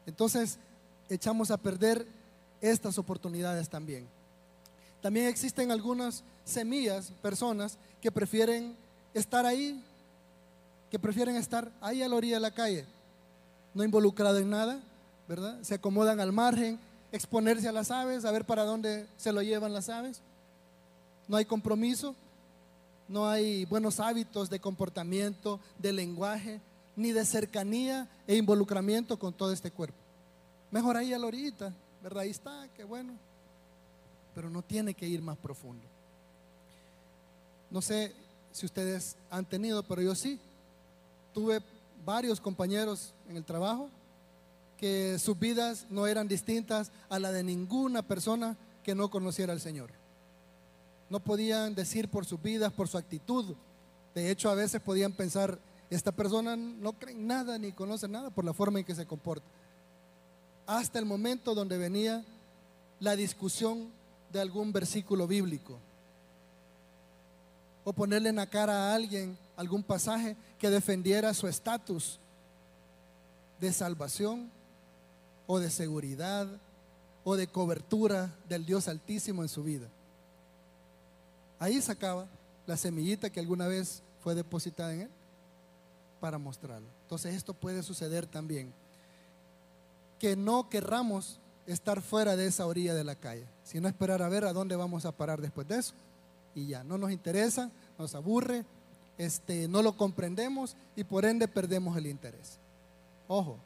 Entonces, 0.08 0.58
echamos 1.10 1.52
a 1.52 1.58
perder 1.58 2.08
estas 2.62 2.98
oportunidades 2.98 3.68
también. 3.70 4.08
También 5.02 5.28
existen 5.28 5.72
algunas 5.72 6.24
semillas, 6.46 7.12
personas 7.22 7.78
que 8.02 8.12
prefieren 8.12 8.76
estar 9.14 9.46
ahí, 9.46 9.84
que 10.90 11.00
prefieren 11.00 11.36
estar 11.36 11.72
ahí 11.82 12.02
a 12.04 12.08
la 12.08 12.16
orilla 12.16 12.36
de 12.36 12.42
la 12.42 12.52
calle, 12.52 12.86
no 13.74 13.84
involucrado 13.84 14.38
en 14.38 14.50
nada, 14.50 14.80
¿verdad? 15.28 15.58
Se 15.62 15.76
acomodan 15.76 16.20
al 16.20 16.32
margen, 16.32 16.80
exponerse 17.12 17.68
a 17.68 17.72
las 17.72 17.92
aves, 17.92 18.26
a 18.26 18.32
ver 18.32 18.46
para 18.46 18.64
dónde 18.64 19.08
se 19.18 19.32
lo 19.32 19.42
llevan 19.42 19.74
las 19.74 19.90
aves. 19.90 20.22
No 21.28 21.38
hay 21.38 21.46
compromiso, 21.46 22.16
no 23.08 23.28
hay 23.28 23.66
buenos 23.66 24.00
hábitos 24.00 24.50
de 24.50 24.60
comportamiento, 24.60 25.60
de 25.80 25.94
lenguaje, 25.94 26.62
ni 26.96 27.12
de 27.12 27.26
cercanía 27.26 28.08
e 28.28 28.36
involucramiento 28.36 29.18
con 29.18 29.34
todo 29.34 29.52
este 29.52 29.72
cuerpo. 29.72 29.98
Mejor 30.72 30.98
ahí 30.98 31.14
a 31.14 31.20
la 31.20 31.28
orillita, 31.28 31.74
¿verdad? 32.02 32.24
Ahí 32.24 32.32
está, 32.32 32.68
qué 32.76 32.84
bueno. 32.84 33.14
Pero 34.34 34.50
no 34.50 34.62
tiene 34.62 34.94
que 34.94 35.08
ir 35.08 35.22
más 35.22 35.38
profundo. 35.38 35.86
No 37.70 37.82
sé 37.82 38.14
si 38.52 38.66
ustedes 38.66 39.16
han 39.30 39.46
tenido, 39.46 39.84
pero 39.84 40.02
yo 40.02 40.16
sí. 40.16 40.40
Tuve 41.34 41.62
varios 42.06 42.42
compañeros 42.42 43.14
en 43.30 43.38
el 43.38 43.46
trabajo 43.46 43.90
que 44.78 45.20
sus 45.20 45.38
vidas 45.38 45.86
no 45.90 46.08
eran 46.08 46.28
distintas 46.28 46.92
a 47.10 47.20
la 47.20 47.32
de 47.32 47.44
ninguna 47.44 48.02
persona 48.02 48.58
que 48.84 48.96
no 48.96 49.10
conociera 49.10 49.54
al 49.54 49.62
Señor. 49.62 49.92
No 51.10 51.20
podían 51.20 51.76
decir 51.76 52.10
por 52.10 52.26
sus 52.26 52.42
vidas, 52.42 52.74
por 52.74 52.88
su 52.88 52.98
actitud. 52.98 53.56
De 54.16 54.32
hecho, 54.32 54.50
a 54.50 54.56
veces 54.56 54.82
podían 54.82 55.14
pensar, 55.14 55.60
esta 55.90 56.12
persona 56.12 56.56
no 56.56 56.94
cree 56.94 57.14
en 57.14 57.28
nada 57.28 57.58
ni 57.58 57.74
conoce 57.74 58.08
nada 58.08 58.32
por 58.32 58.44
la 58.44 58.54
forma 58.54 58.80
en 58.80 58.86
que 58.86 58.96
se 58.96 59.06
comporta 59.06 59.46
hasta 60.66 61.00
el 61.00 61.06
momento 61.06 61.54
donde 61.54 61.78
venía 61.78 62.24
la 63.00 63.16
discusión 63.16 63.90
de 64.32 64.40
algún 64.40 64.72
versículo 64.72 65.28
bíblico. 65.28 65.78
O 67.84 67.94
ponerle 67.94 68.30
en 68.30 68.36
la 68.36 68.48
cara 68.48 68.74
a 68.74 68.96
alguien 68.96 69.38
algún 69.56 69.84
pasaje 69.84 70.36
que 70.60 70.70
defendiera 70.70 71.34
su 71.34 71.48
estatus 71.48 72.20
de 73.60 73.74
salvación 73.74 74.52
o 75.48 75.60
de 75.60 75.70
seguridad 75.70 76.48
o 77.24 77.36
de 77.36 77.48
cobertura 77.48 78.34
del 78.48 78.66
Dios 78.66 78.88
Altísimo 78.88 79.44
en 79.44 79.50
su 79.50 79.64
vida. 79.64 79.88
Ahí 81.60 81.82
sacaba 81.82 82.28
la 82.66 82.78
semillita 82.78 83.30
que 83.30 83.40
alguna 83.40 83.68
vez 83.68 84.02
fue 84.24 84.36
depositada 84.36 84.94
en 84.94 85.02
él. 85.02 85.10
para 86.20 86.38
mostrarlo. 86.38 86.88
Entonces 87.02 87.34
esto 87.34 87.52
puede 87.52 87.82
suceder 87.82 88.28
también. 88.28 88.72
Que 90.22 90.36
no 90.36 90.70
querramos 90.70 91.40
estar 91.66 92.00
fuera 92.04 92.36
de 92.36 92.46
esa 92.46 92.68
orilla 92.68 92.94
de 92.94 93.04
la 93.04 93.16
calle, 93.16 93.48
sino 93.64 93.88
esperar 93.88 94.22
a 94.22 94.30
ver 94.30 94.46
a 94.46 94.54
dónde 94.54 94.76
vamos 94.76 95.06
a 95.06 95.12
parar 95.12 95.42
después 95.42 95.68
de 95.68 95.80
eso. 95.80 95.96
Y 96.54 96.68
ya, 96.68 96.84
no 96.84 97.00
nos 97.00 97.12
interesa, 97.12 97.72
nos 97.98 98.14
aburre, 98.14 98.64
este, 99.18 99.68
no 99.68 99.82
lo 99.82 99.98
comprendemos 99.98 100.76
y 100.96 101.04
por 101.06 101.26
ende 101.26 101.48
perdemos 101.48 101.98
el 101.98 102.06
interés. 102.06 102.60
Ojo, 103.28 103.58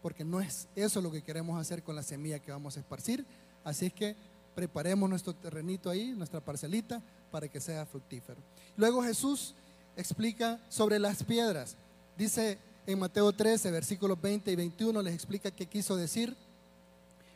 porque 0.00 0.24
no 0.24 0.40
es 0.40 0.68
eso 0.74 1.02
lo 1.02 1.10
que 1.10 1.20
queremos 1.20 1.60
hacer 1.60 1.82
con 1.82 1.96
la 1.96 2.02
semilla 2.02 2.38
que 2.38 2.50
vamos 2.50 2.78
a 2.78 2.80
esparcir. 2.80 3.26
Así 3.62 3.86
es 3.86 3.92
que 3.92 4.16
preparemos 4.54 5.10
nuestro 5.10 5.34
terrenito 5.34 5.90
ahí, 5.90 6.12
nuestra 6.12 6.40
parcelita, 6.40 7.02
para 7.30 7.46
que 7.46 7.60
sea 7.60 7.84
fructífero. 7.84 8.40
Luego 8.74 9.02
Jesús 9.02 9.54
explica 9.96 10.58
sobre 10.70 10.98
las 10.98 11.22
piedras. 11.22 11.76
Dice 12.16 12.58
en 12.92 12.98
Mateo 12.98 13.32
13, 13.32 13.70
versículos 13.70 14.20
20 14.20 14.50
y 14.50 14.56
21, 14.56 15.02
les 15.02 15.14
explica 15.14 15.50
qué 15.50 15.66
quiso 15.66 15.96
decir 15.96 16.36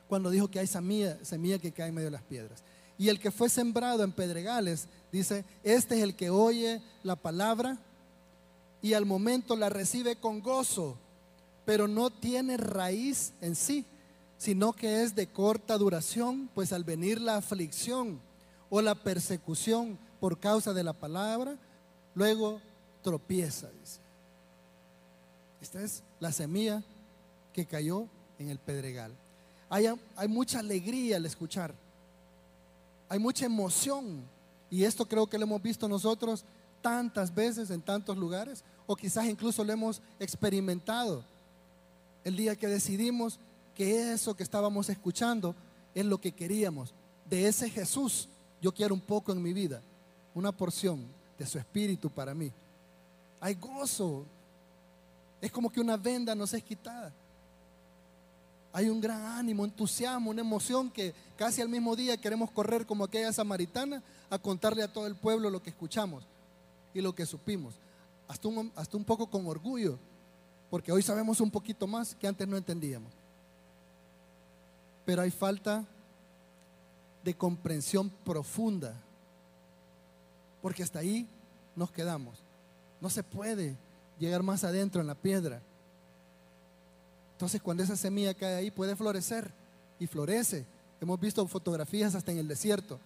cuando 0.09 0.31
dijo 0.31 0.49
que 0.49 0.59
hay 0.59 0.67
semilla, 0.67 1.19
que 1.59 1.73
cae 1.73 1.89
en 1.89 1.95
medio 1.95 2.07
de 2.07 2.13
las 2.13 2.23
piedras. 2.23 2.63
Y 2.97 3.09
el 3.09 3.19
que 3.19 3.31
fue 3.31 3.49
sembrado 3.49 4.05
en 4.05 4.13
pedregales, 4.13 4.87
dice, 5.11 5.45
este 5.63 5.97
es 5.97 6.03
el 6.03 6.15
que 6.15 6.31
oye 6.31 6.81
la 7.03 7.17
palabra 7.17 7.79
y 8.81 8.93
al 8.93 9.07
momento 9.07 9.57
la 9.57 9.69
recibe 9.69 10.17
con 10.17 10.41
gozo, 10.41 10.97
pero 11.65 11.89
no 11.89 12.11
tiene 12.11 12.57
raíz 12.57 13.33
en 13.41 13.57
sí, 13.57 13.85
sino 14.39 14.73
que 14.73 15.03
es 15.03 15.15
de 15.15 15.27
corta 15.27 15.79
duración, 15.79 16.49
pues 16.55 16.73
al 16.73 16.85
venir 16.85 17.21
la 17.21 17.37
aflicción 17.37 18.21
o 18.71 18.83
la 18.83 18.95
persecución 18.95 19.99
por 20.21 20.39
causa 20.39 20.73
de 20.73 20.85
la 20.85 20.93
palabra, 20.93 21.57
luego 22.15 22.61
tropieza, 23.03 23.69
dice. 23.81 24.04
Esta 25.65 25.81
es 25.81 26.03
la 26.21 26.31
semilla 26.31 26.83
que 27.55 27.65
cayó 27.65 28.07
en 28.39 28.51
el 28.51 28.59
pedregal. 28.59 29.17
Hay, 29.71 29.87
hay 30.15 30.29
mucha 30.29 30.59
alegría 30.59 31.17
al 31.17 31.25
escuchar, 31.25 31.75
hay 33.09 33.19
mucha 33.19 33.47
emoción, 33.47 34.27
y 34.69 34.85
esto 34.85 35.09
creo 35.09 35.27
que 35.27 35.39
lo 35.39 35.45
hemos 35.45 35.63
visto 35.63 35.89
nosotros 35.89 36.45
tantas 36.83 37.35
veces 37.35 37.71
en 37.71 37.81
tantos 37.81 38.19
lugares, 38.19 38.63
o 38.87 38.95
quizás 38.95 39.25
incluso 39.25 39.65
lo 39.65 39.73
hemos 39.73 40.03
experimentado 40.21 41.25
el 42.25 42.37
día 42.37 42.57
que 42.57 42.69
decidimos 42.69 43.39
que 43.75 44.13
eso 44.13 44.37
que 44.37 44.43
estábamos 44.43 44.91
escuchando 44.91 45.55
es 45.95 46.05
lo 46.05 46.21
que 46.21 46.33
queríamos. 46.33 46.93
De 47.25 47.49
ese 47.49 47.71
Jesús 47.71 48.29
yo 48.61 48.71
quiero 48.71 48.93
un 48.93 49.01
poco 49.01 49.33
en 49.33 49.41
mi 49.41 49.55
vida, 49.55 49.81
una 50.35 50.53
porción 50.53 51.07
de 51.39 51.47
su 51.47 51.59
espíritu 51.59 52.11
para 52.11 52.35
mí. 52.35 52.53
Hay 53.41 53.55
gozo. 53.55 54.27
Es 55.45 55.53
como 55.53 55.71
que 55.71 55.79
una 55.79 55.99
venda 55.99 56.35
nos 56.35 56.55
es 56.55 56.63
quitada. 56.65 57.13
Hay 58.73 58.89
un 58.89 58.99
gran 58.99 59.23
ánimo, 59.23 59.67
entusiasmo, 59.67 60.31
una 60.31 60.41
emoción 60.41 60.91
que 60.91 61.13
casi 61.37 61.61
al 61.61 61.69
mismo 61.69 61.95
día 61.95 62.17
queremos 62.17 62.51
correr 62.51 62.87
como 62.87 63.05
aquella 63.05 63.31
samaritana 63.31 64.03
a 64.31 64.39
contarle 64.39 64.83
a 64.83 64.91
todo 64.91 65.07
el 65.07 65.17
pueblo 65.17 65.51
lo 65.51 65.63
que 65.63 65.69
escuchamos 65.69 66.25
y 66.95 67.03
lo 67.03 67.15
que 67.15 67.27
supimos. 67.27 67.75
Hasta 68.27 68.49
un, 68.49 68.73
hasta 68.75 68.97
un 68.97 69.05
poco 69.05 69.27
con 69.27 69.47
orgullo, 69.47 69.99
porque 70.71 70.91
hoy 70.91 71.03
sabemos 71.03 71.43
un 71.43 71.51
poquito 71.51 71.87
más 71.87 72.15
que 72.15 72.27
antes 72.27 72.49
no 72.49 72.57
entendíamos. 72.57 73.13
Pero 75.05 75.21
hay 75.21 75.31
falta 75.31 75.85
de 77.23 77.35
comprensión 77.35 78.09
profunda, 78.09 78.95
porque 80.63 80.83
hasta 80.83 81.01
ahí 81.01 81.29
nos 81.77 81.91
quedamos. 81.91 82.39
No 82.99 83.11
se 83.11 83.23
puede 83.23 83.77
llegar 84.19 84.43
más 84.43 84.65
adentro 84.65 85.01
en 85.01 85.07
la 85.07 85.15
piedra. 85.15 85.61
Entonces 87.33 87.61
cuando 87.61 87.83
esa 87.83 87.97
semilla 87.97 88.35
cae 88.35 88.55
ahí 88.55 88.71
puede 88.71 88.97
florecer 88.97 89.51
y 89.99 90.07
florece. 90.07 90.67
Hemos 91.01 91.21
visto 91.21 91.47
fotografías 91.47 92.15
hasta 92.15 92.33
en 92.33 92.39
el 92.39 92.49
desierto 92.49 92.99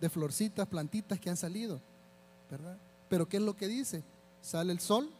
de 0.00 0.10
florcitas, 0.10 0.66
plantitas 0.66 1.20
que 1.20 1.30
han 1.30 1.36
salido, 1.36 1.80
¿verdad? 2.50 2.76
Pero 3.08 3.28
¿qué 3.28 3.36
es 3.36 3.42
lo 3.42 3.56
que 3.56 3.68
dice? 3.68 4.02
Sale 4.42 4.72
el 4.72 4.80
sol 4.80 5.10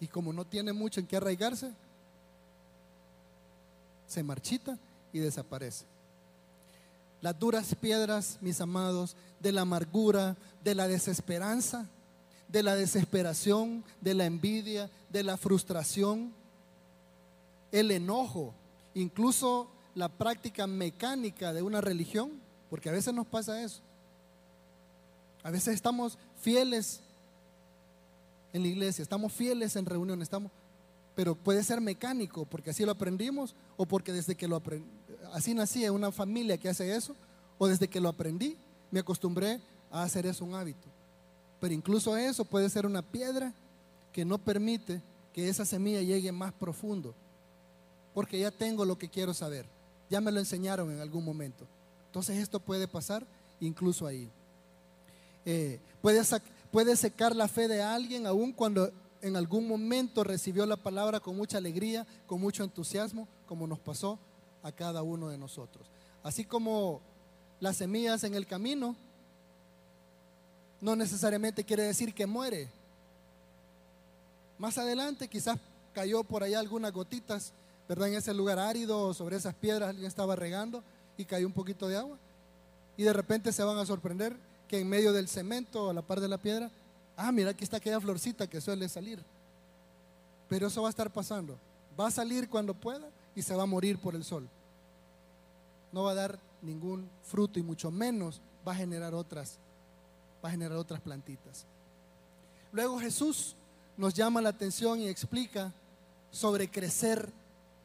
y 0.00 0.08
como 0.08 0.32
no 0.32 0.44
tiene 0.44 0.72
mucho 0.72 1.00
en 1.00 1.06
qué 1.06 1.16
arraigarse, 1.16 1.72
se 4.06 4.22
marchita 4.22 4.78
y 5.12 5.18
desaparece. 5.18 5.84
Las 7.20 7.38
duras 7.38 7.74
piedras, 7.74 8.38
mis 8.40 8.60
amados, 8.60 9.16
de 9.40 9.52
la 9.52 9.62
amargura, 9.62 10.36
de 10.62 10.74
la 10.74 10.86
desesperanza, 10.86 11.88
de 12.48 12.62
la 12.62 12.76
desesperación, 12.76 13.84
de 14.00 14.14
la 14.14 14.26
envidia, 14.26 14.90
de 15.10 15.22
la 15.22 15.36
frustración, 15.36 16.32
el 17.72 17.90
enojo, 17.90 18.54
incluso 18.94 19.68
la 19.94 20.08
práctica 20.08 20.66
mecánica 20.66 21.52
de 21.52 21.62
una 21.62 21.80
religión, 21.80 22.40
porque 22.70 22.88
a 22.88 22.92
veces 22.92 23.12
nos 23.14 23.26
pasa 23.26 23.62
eso. 23.62 23.80
A 25.42 25.50
veces 25.50 25.74
estamos 25.74 26.18
fieles 26.40 27.00
en 28.52 28.62
la 28.62 28.68
iglesia, 28.68 29.02
estamos 29.02 29.32
fieles 29.32 29.76
en 29.76 29.86
reuniones, 29.86 30.24
estamos, 30.24 30.50
pero 31.14 31.34
puede 31.34 31.62
ser 31.62 31.80
mecánico, 31.80 32.44
porque 32.44 32.70
así 32.70 32.84
lo 32.84 32.92
aprendimos, 32.92 33.54
o 33.76 33.86
porque 33.86 34.12
desde 34.12 34.34
que 34.34 34.48
lo 34.48 34.56
aprendí, 34.56 34.88
así 35.32 35.54
nací 35.54 35.84
en 35.84 35.92
una 35.92 36.12
familia 36.12 36.58
que 36.58 36.68
hace 36.68 36.94
eso, 36.94 37.14
o 37.58 37.66
desde 37.66 37.88
que 37.88 38.00
lo 38.00 38.08
aprendí, 38.08 38.56
me 38.90 39.00
acostumbré 39.00 39.60
a 39.90 40.02
hacer 40.02 40.26
eso 40.26 40.44
un 40.44 40.54
hábito. 40.54 40.95
Pero 41.60 41.74
incluso 41.74 42.16
eso 42.16 42.44
puede 42.44 42.68
ser 42.68 42.86
una 42.86 43.02
piedra 43.02 43.52
que 44.12 44.24
no 44.24 44.38
permite 44.38 45.00
que 45.32 45.48
esa 45.48 45.64
semilla 45.64 46.00
llegue 46.00 46.32
más 46.32 46.52
profundo, 46.52 47.14
porque 48.14 48.38
ya 48.38 48.50
tengo 48.50 48.84
lo 48.84 48.96
que 48.96 49.08
quiero 49.08 49.34
saber, 49.34 49.66
ya 50.08 50.20
me 50.20 50.32
lo 50.32 50.40
enseñaron 50.40 50.90
en 50.90 51.00
algún 51.00 51.24
momento. 51.24 51.66
Entonces 52.06 52.38
esto 52.38 52.60
puede 52.60 52.88
pasar 52.88 53.26
incluso 53.60 54.06
ahí. 54.06 54.30
Eh, 55.44 55.78
puede, 56.00 56.22
puede 56.70 56.96
secar 56.96 57.36
la 57.36 57.48
fe 57.48 57.68
de 57.68 57.82
alguien 57.82 58.26
aun 58.26 58.52
cuando 58.52 58.90
en 59.22 59.36
algún 59.36 59.68
momento 59.68 60.24
recibió 60.24 60.66
la 60.66 60.76
palabra 60.76 61.20
con 61.20 61.36
mucha 61.36 61.58
alegría, 61.58 62.06
con 62.26 62.40
mucho 62.40 62.64
entusiasmo, 62.64 63.28
como 63.46 63.66
nos 63.66 63.78
pasó 63.78 64.18
a 64.62 64.72
cada 64.72 65.02
uno 65.02 65.28
de 65.28 65.38
nosotros. 65.38 65.86
Así 66.22 66.44
como 66.44 67.00
las 67.60 67.76
semillas 67.76 68.24
en 68.24 68.34
el 68.34 68.46
camino, 68.46 68.96
no 70.80 70.96
necesariamente 70.96 71.64
quiere 71.64 71.84
decir 71.84 72.14
que 72.14 72.26
muere. 72.26 72.68
Más 74.58 74.78
adelante 74.78 75.28
quizás 75.28 75.58
cayó 75.94 76.24
por 76.24 76.42
allá 76.42 76.58
algunas 76.58 76.92
gotitas, 76.92 77.52
¿verdad? 77.88 78.08
En 78.08 78.14
ese 78.14 78.34
lugar 78.34 78.58
árido, 78.58 79.12
sobre 79.14 79.36
esas 79.36 79.54
piedras 79.54 79.90
alguien 79.90 80.06
estaba 80.06 80.36
regando 80.36 80.82
y 81.16 81.24
cayó 81.24 81.46
un 81.46 81.52
poquito 81.52 81.88
de 81.88 81.96
agua. 81.96 82.18
Y 82.96 83.02
de 83.02 83.12
repente 83.12 83.52
se 83.52 83.64
van 83.64 83.78
a 83.78 83.86
sorprender 83.86 84.36
que 84.68 84.80
en 84.80 84.88
medio 84.88 85.12
del 85.12 85.28
cemento, 85.28 85.90
a 85.90 85.94
la 85.94 86.02
par 86.02 86.20
de 86.20 86.28
la 86.28 86.38
piedra, 86.38 86.70
ah, 87.16 87.32
mira, 87.32 87.50
aquí 87.50 87.64
está 87.64 87.76
aquella 87.78 88.00
florcita 88.00 88.46
que 88.46 88.60
suele 88.60 88.88
salir. 88.88 89.22
Pero 90.48 90.68
eso 90.68 90.82
va 90.82 90.88
a 90.88 90.90
estar 90.90 91.12
pasando. 91.12 91.58
Va 91.98 92.08
a 92.08 92.10
salir 92.10 92.48
cuando 92.48 92.74
pueda 92.74 93.08
y 93.34 93.42
se 93.42 93.54
va 93.54 93.64
a 93.64 93.66
morir 93.66 93.98
por 93.98 94.14
el 94.14 94.24
sol. 94.24 94.48
No 95.92 96.04
va 96.04 96.12
a 96.12 96.14
dar 96.14 96.38
ningún 96.62 97.08
fruto 97.22 97.58
y 97.58 97.62
mucho 97.62 97.90
menos 97.90 98.40
va 98.66 98.72
a 98.72 98.76
generar 98.76 99.14
otras, 99.14 99.58
va 100.44 100.48
a 100.48 100.52
generar 100.52 100.76
otras 100.76 101.00
plantitas. 101.00 101.66
Luego 102.72 102.98
Jesús 102.98 103.56
nos 103.96 104.14
llama 104.14 104.42
la 104.42 104.50
atención 104.50 105.00
y 105.00 105.08
explica 105.08 105.72
sobre 106.30 106.70
crecer 106.70 107.32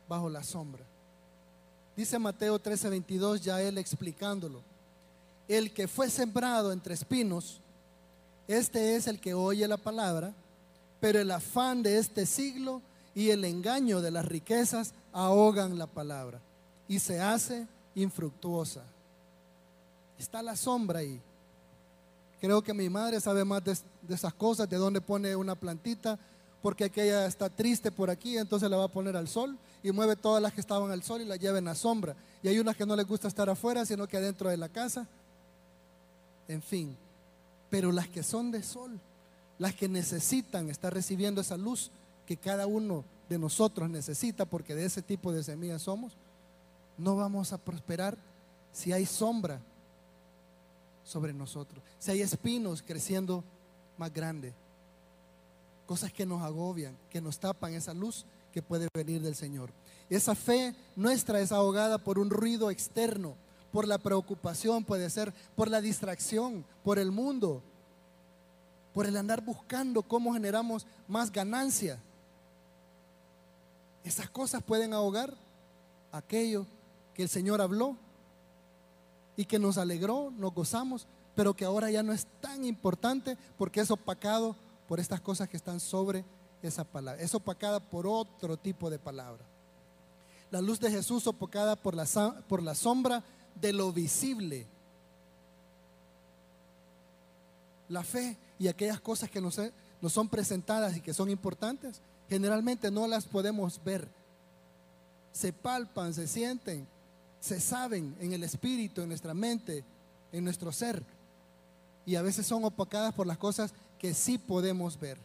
bajo 0.07 0.29
la 0.29 0.43
sombra. 0.43 0.85
Dice 1.95 2.19
Mateo 2.19 2.59
13:22, 2.59 3.41
ya 3.41 3.61
él 3.61 3.77
explicándolo. 3.77 4.61
El 5.47 5.71
que 5.73 5.87
fue 5.87 6.09
sembrado 6.09 6.71
entre 6.71 6.93
espinos, 6.93 7.59
este 8.47 8.95
es 8.95 9.07
el 9.07 9.19
que 9.19 9.33
oye 9.33 9.67
la 9.67 9.77
palabra, 9.77 10.33
pero 10.99 11.19
el 11.19 11.31
afán 11.31 11.83
de 11.83 11.97
este 11.97 12.25
siglo 12.25 12.81
y 13.13 13.29
el 13.29 13.43
engaño 13.43 14.01
de 14.01 14.11
las 14.11 14.25
riquezas 14.25 14.93
ahogan 15.11 15.77
la 15.77 15.87
palabra 15.87 16.39
y 16.87 16.99
se 16.99 17.19
hace 17.19 17.67
infructuosa. 17.95 18.83
Está 20.17 20.41
la 20.41 20.55
sombra 20.55 20.99
ahí. 20.99 21.21
Creo 22.41 22.63
que 22.63 22.73
mi 22.73 22.89
madre 22.89 23.21
sabe 23.21 23.45
más 23.45 23.63
de, 23.63 23.77
esas 24.09 24.33
cosas, 24.33 24.67
de 24.67 24.75
dónde 24.75 24.99
pone 24.99 25.35
una 25.35 25.53
plantita, 25.53 26.17
porque 26.63 26.85
aquella 26.85 27.27
está 27.27 27.49
triste 27.49 27.91
por 27.91 28.09
aquí, 28.09 28.35
entonces 28.35 28.67
la 28.67 28.77
va 28.77 28.85
a 28.85 28.91
poner 28.91 29.15
al 29.15 29.27
sol 29.27 29.55
y 29.83 29.91
mueve 29.91 30.15
todas 30.15 30.41
las 30.41 30.51
que 30.51 30.61
estaban 30.61 30.89
al 30.89 31.03
sol 31.03 31.21
y 31.21 31.25
la 31.25 31.35
lleva 31.35 31.59
en 31.59 31.65
la 31.65 31.75
sombra. 31.75 32.15
Y 32.41 32.47
hay 32.47 32.57
unas 32.57 32.75
que 32.75 32.87
no 32.87 32.95
les 32.95 33.05
gusta 33.05 33.27
estar 33.27 33.47
afuera, 33.47 33.85
sino 33.85 34.07
que 34.07 34.17
adentro 34.17 34.49
de 34.49 34.57
la 34.57 34.69
casa. 34.69 35.07
En 36.47 36.63
fin, 36.63 36.97
pero 37.69 37.91
las 37.91 38.07
que 38.07 38.23
son 38.23 38.49
de 38.49 38.63
sol, 38.63 38.99
las 39.59 39.75
que 39.75 39.87
necesitan 39.87 40.67
estar 40.71 40.91
recibiendo 40.91 41.41
esa 41.41 41.57
luz 41.57 41.91
que 42.25 42.37
cada 42.37 42.65
uno 42.65 43.05
de 43.29 43.37
nosotros 43.37 43.87
necesita, 43.87 44.45
porque 44.45 44.73
de 44.73 44.85
ese 44.85 45.03
tipo 45.03 45.31
de 45.31 45.43
semillas 45.43 45.83
somos, 45.83 46.13
no 46.97 47.15
vamos 47.15 47.53
a 47.53 47.59
prosperar 47.59 48.17
si 48.71 48.93
hay 48.93 49.05
sombra 49.05 49.61
sobre 51.03 51.33
nosotros, 51.33 51.83
si 51.99 52.11
hay 52.11 52.21
espinos 52.21 52.81
creciendo 52.81 53.43
más 53.97 54.13
grande. 54.13 54.53
cosas 55.85 56.13
que 56.13 56.25
nos 56.25 56.41
agobian, 56.41 56.97
que 57.09 57.19
nos 57.19 57.37
tapan 57.37 57.73
esa 57.73 57.93
luz 57.93 58.25
que 58.53 58.61
puede 58.61 58.87
venir 58.93 59.21
del 59.21 59.35
Señor. 59.35 59.71
Esa 60.09 60.35
fe 60.35 60.73
nuestra 60.95 61.41
es 61.41 61.51
ahogada 61.51 61.97
por 61.97 62.17
un 62.17 62.29
ruido 62.29 62.71
externo, 62.71 63.35
por 63.73 63.87
la 63.87 63.97
preocupación, 63.97 64.85
puede 64.85 65.09
ser, 65.09 65.33
por 65.55 65.69
la 65.69 65.81
distracción, 65.81 66.65
por 66.83 66.97
el 66.97 67.11
mundo, 67.11 67.61
por 68.93 69.05
el 69.05 69.17
andar 69.17 69.43
buscando 69.43 70.01
cómo 70.01 70.33
generamos 70.33 70.85
más 71.07 71.31
ganancia. 71.31 71.99
Esas 74.03 74.29
cosas 74.29 74.63
pueden 74.63 74.93
ahogar 74.93 75.33
aquello 76.11 76.65
que 77.13 77.23
el 77.23 77.29
Señor 77.29 77.61
habló 77.61 77.97
y 79.41 79.45
que 79.45 79.57
nos 79.57 79.79
alegró, 79.79 80.31
nos 80.37 80.53
gozamos, 80.53 81.07
pero 81.33 81.55
que 81.55 81.65
ahora 81.65 81.89
ya 81.89 82.03
no 82.03 82.13
es 82.13 82.27
tan 82.41 82.63
importante 82.63 83.39
porque 83.57 83.79
es 83.79 83.89
opacado 83.89 84.55
por 84.87 84.99
estas 84.99 85.19
cosas 85.19 85.49
que 85.49 85.57
están 85.57 85.79
sobre 85.79 86.23
esa 86.61 86.83
palabra. 86.83 87.19
Es 87.19 87.33
opacada 87.33 87.79
por 87.79 88.05
otro 88.05 88.55
tipo 88.55 88.91
de 88.91 88.99
palabra. 88.99 89.43
La 90.51 90.61
luz 90.61 90.79
de 90.79 90.91
Jesús 90.91 91.25
opacada 91.25 91.75
por 91.75 91.95
la, 91.95 92.05
por 92.47 92.61
la 92.61 92.75
sombra 92.75 93.23
de 93.59 93.73
lo 93.73 93.91
visible. 93.91 94.67
La 97.89 98.03
fe 98.03 98.37
y 98.59 98.67
aquellas 98.67 99.01
cosas 99.01 99.31
que 99.31 99.41
nos, 99.41 99.59
nos 100.01 100.13
son 100.13 100.29
presentadas 100.29 100.95
y 100.95 101.01
que 101.01 101.15
son 101.15 101.31
importantes, 101.31 101.99
generalmente 102.29 102.91
no 102.91 103.07
las 103.07 103.25
podemos 103.25 103.83
ver. 103.83 104.07
Se 105.31 105.51
palpan, 105.51 106.13
se 106.13 106.27
sienten, 106.27 106.87
se 107.41 107.59
saben 107.59 108.15
en 108.19 108.31
el 108.31 108.43
espíritu, 108.43 109.01
en 109.01 109.09
nuestra 109.09 109.33
mente, 109.33 109.83
en 110.31 110.43
nuestro 110.43 110.71
ser. 110.71 111.03
Y 112.05 112.15
a 112.15 112.21
veces 112.21 112.45
son 112.45 112.63
opacadas 112.63 113.13
por 113.13 113.27
las 113.27 113.37
cosas 113.37 113.73
que 113.99 114.13
sí 114.13 114.37
podemos 114.37 114.97
ver, 114.99 115.17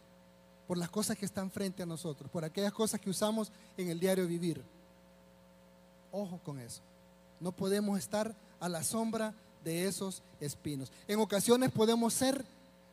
por 0.67 0.77
las 0.77 0.89
cosas 0.89 1.15
que 1.15 1.25
están 1.25 1.49
frente 1.49 1.83
a 1.83 1.85
nosotros, 1.85 2.29
por 2.29 2.43
aquellas 2.43 2.73
cosas 2.73 2.99
que 2.99 3.09
usamos 3.09 3.51
en 3.77 3.89
el 3.89 3.99
diario 3.99 4.27
vivir. 4.27 4.63
Ojo 6.11 6.39
con 6.43 6.59
eso. 6.59 6.81
No 7.39 7.51
podemos 7.51 7.99
estar 7.99 8.35
a 8.59 8.67
la 8.67 8.83
sombra 8.83 9.33
de 9.63 9.87
esos 9.87 10.23
espinos. 10.39 10.91
En 11.07 11.19
ocasiones 11.19 11.71
podemos 11.71 12.13
ser 12.13 12.43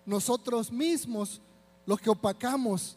nosotros 0.05 0.71
mismos 0.71 1.41
los 1.87 1.99
que 1.99 2.11
opacamos 2.11 2.97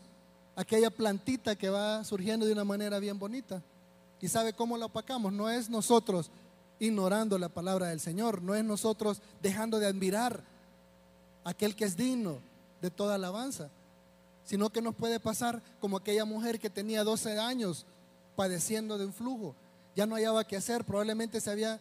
aquella 0.58 0.90
plantita 0.90 1.56
que 1.56 1.70
va 1.70 2.04
surgiendo 2.04 2.46
de 2.46 2.52
una 2.52 2.66
manera 2.66 3.00
bien 3.00 3.18
bonita. 3.18 3.62
¿Y 4.22 4.28
sabe 4.28 4.54
cómo 4.54 4.78
la 4.78 4.88
opacamos? 4.88 5.32
No 5.34 5.50
es 5.50 5.70
nosotros 5.70 6.32
ignorando 6.80 7.38
la 7.38 7.50
palabra 7.50 7.88
del 7.88 8.00
Señor, 8.00 8.42
no 8.42 8.56
es 8.56 8.64
nosotros 8.64 9.22
dejando 9.42 9.80
de 9.80 9.88
admirar 9.88 10.44
aquel 11.44 11.76
que 11.76 11.86
es 11.86 11.96
digno 11.96 12.40
de 12.82 12.92
toda 12.92 13.16
alabanza, 13.16 13.70
sino 14.44 14.70
que 14.70 14.82
nos 14.82 14.96
puede 14.96 15.20
pasar 15.20 15.62
como 15.80 15.98
aquella 15.98 16.26
mujer 16.26 16.60
que 16.60 16.70
tenía 16.70 17.04
12 17.04 17.40
años 17.40 17.86
padeciendo 18.36 18.98
de 18.98 19.06
un 19.06 19.14
flujo, 19.14 19.56
ya 19.96 20.06
no 20.06 20.16
hallaba 20.16 20.46
qué 20.46 20.58
hacer, 20.58 20.86
probablemente 20.86 21.42
se 21.42 21.50
había 21.50 21.80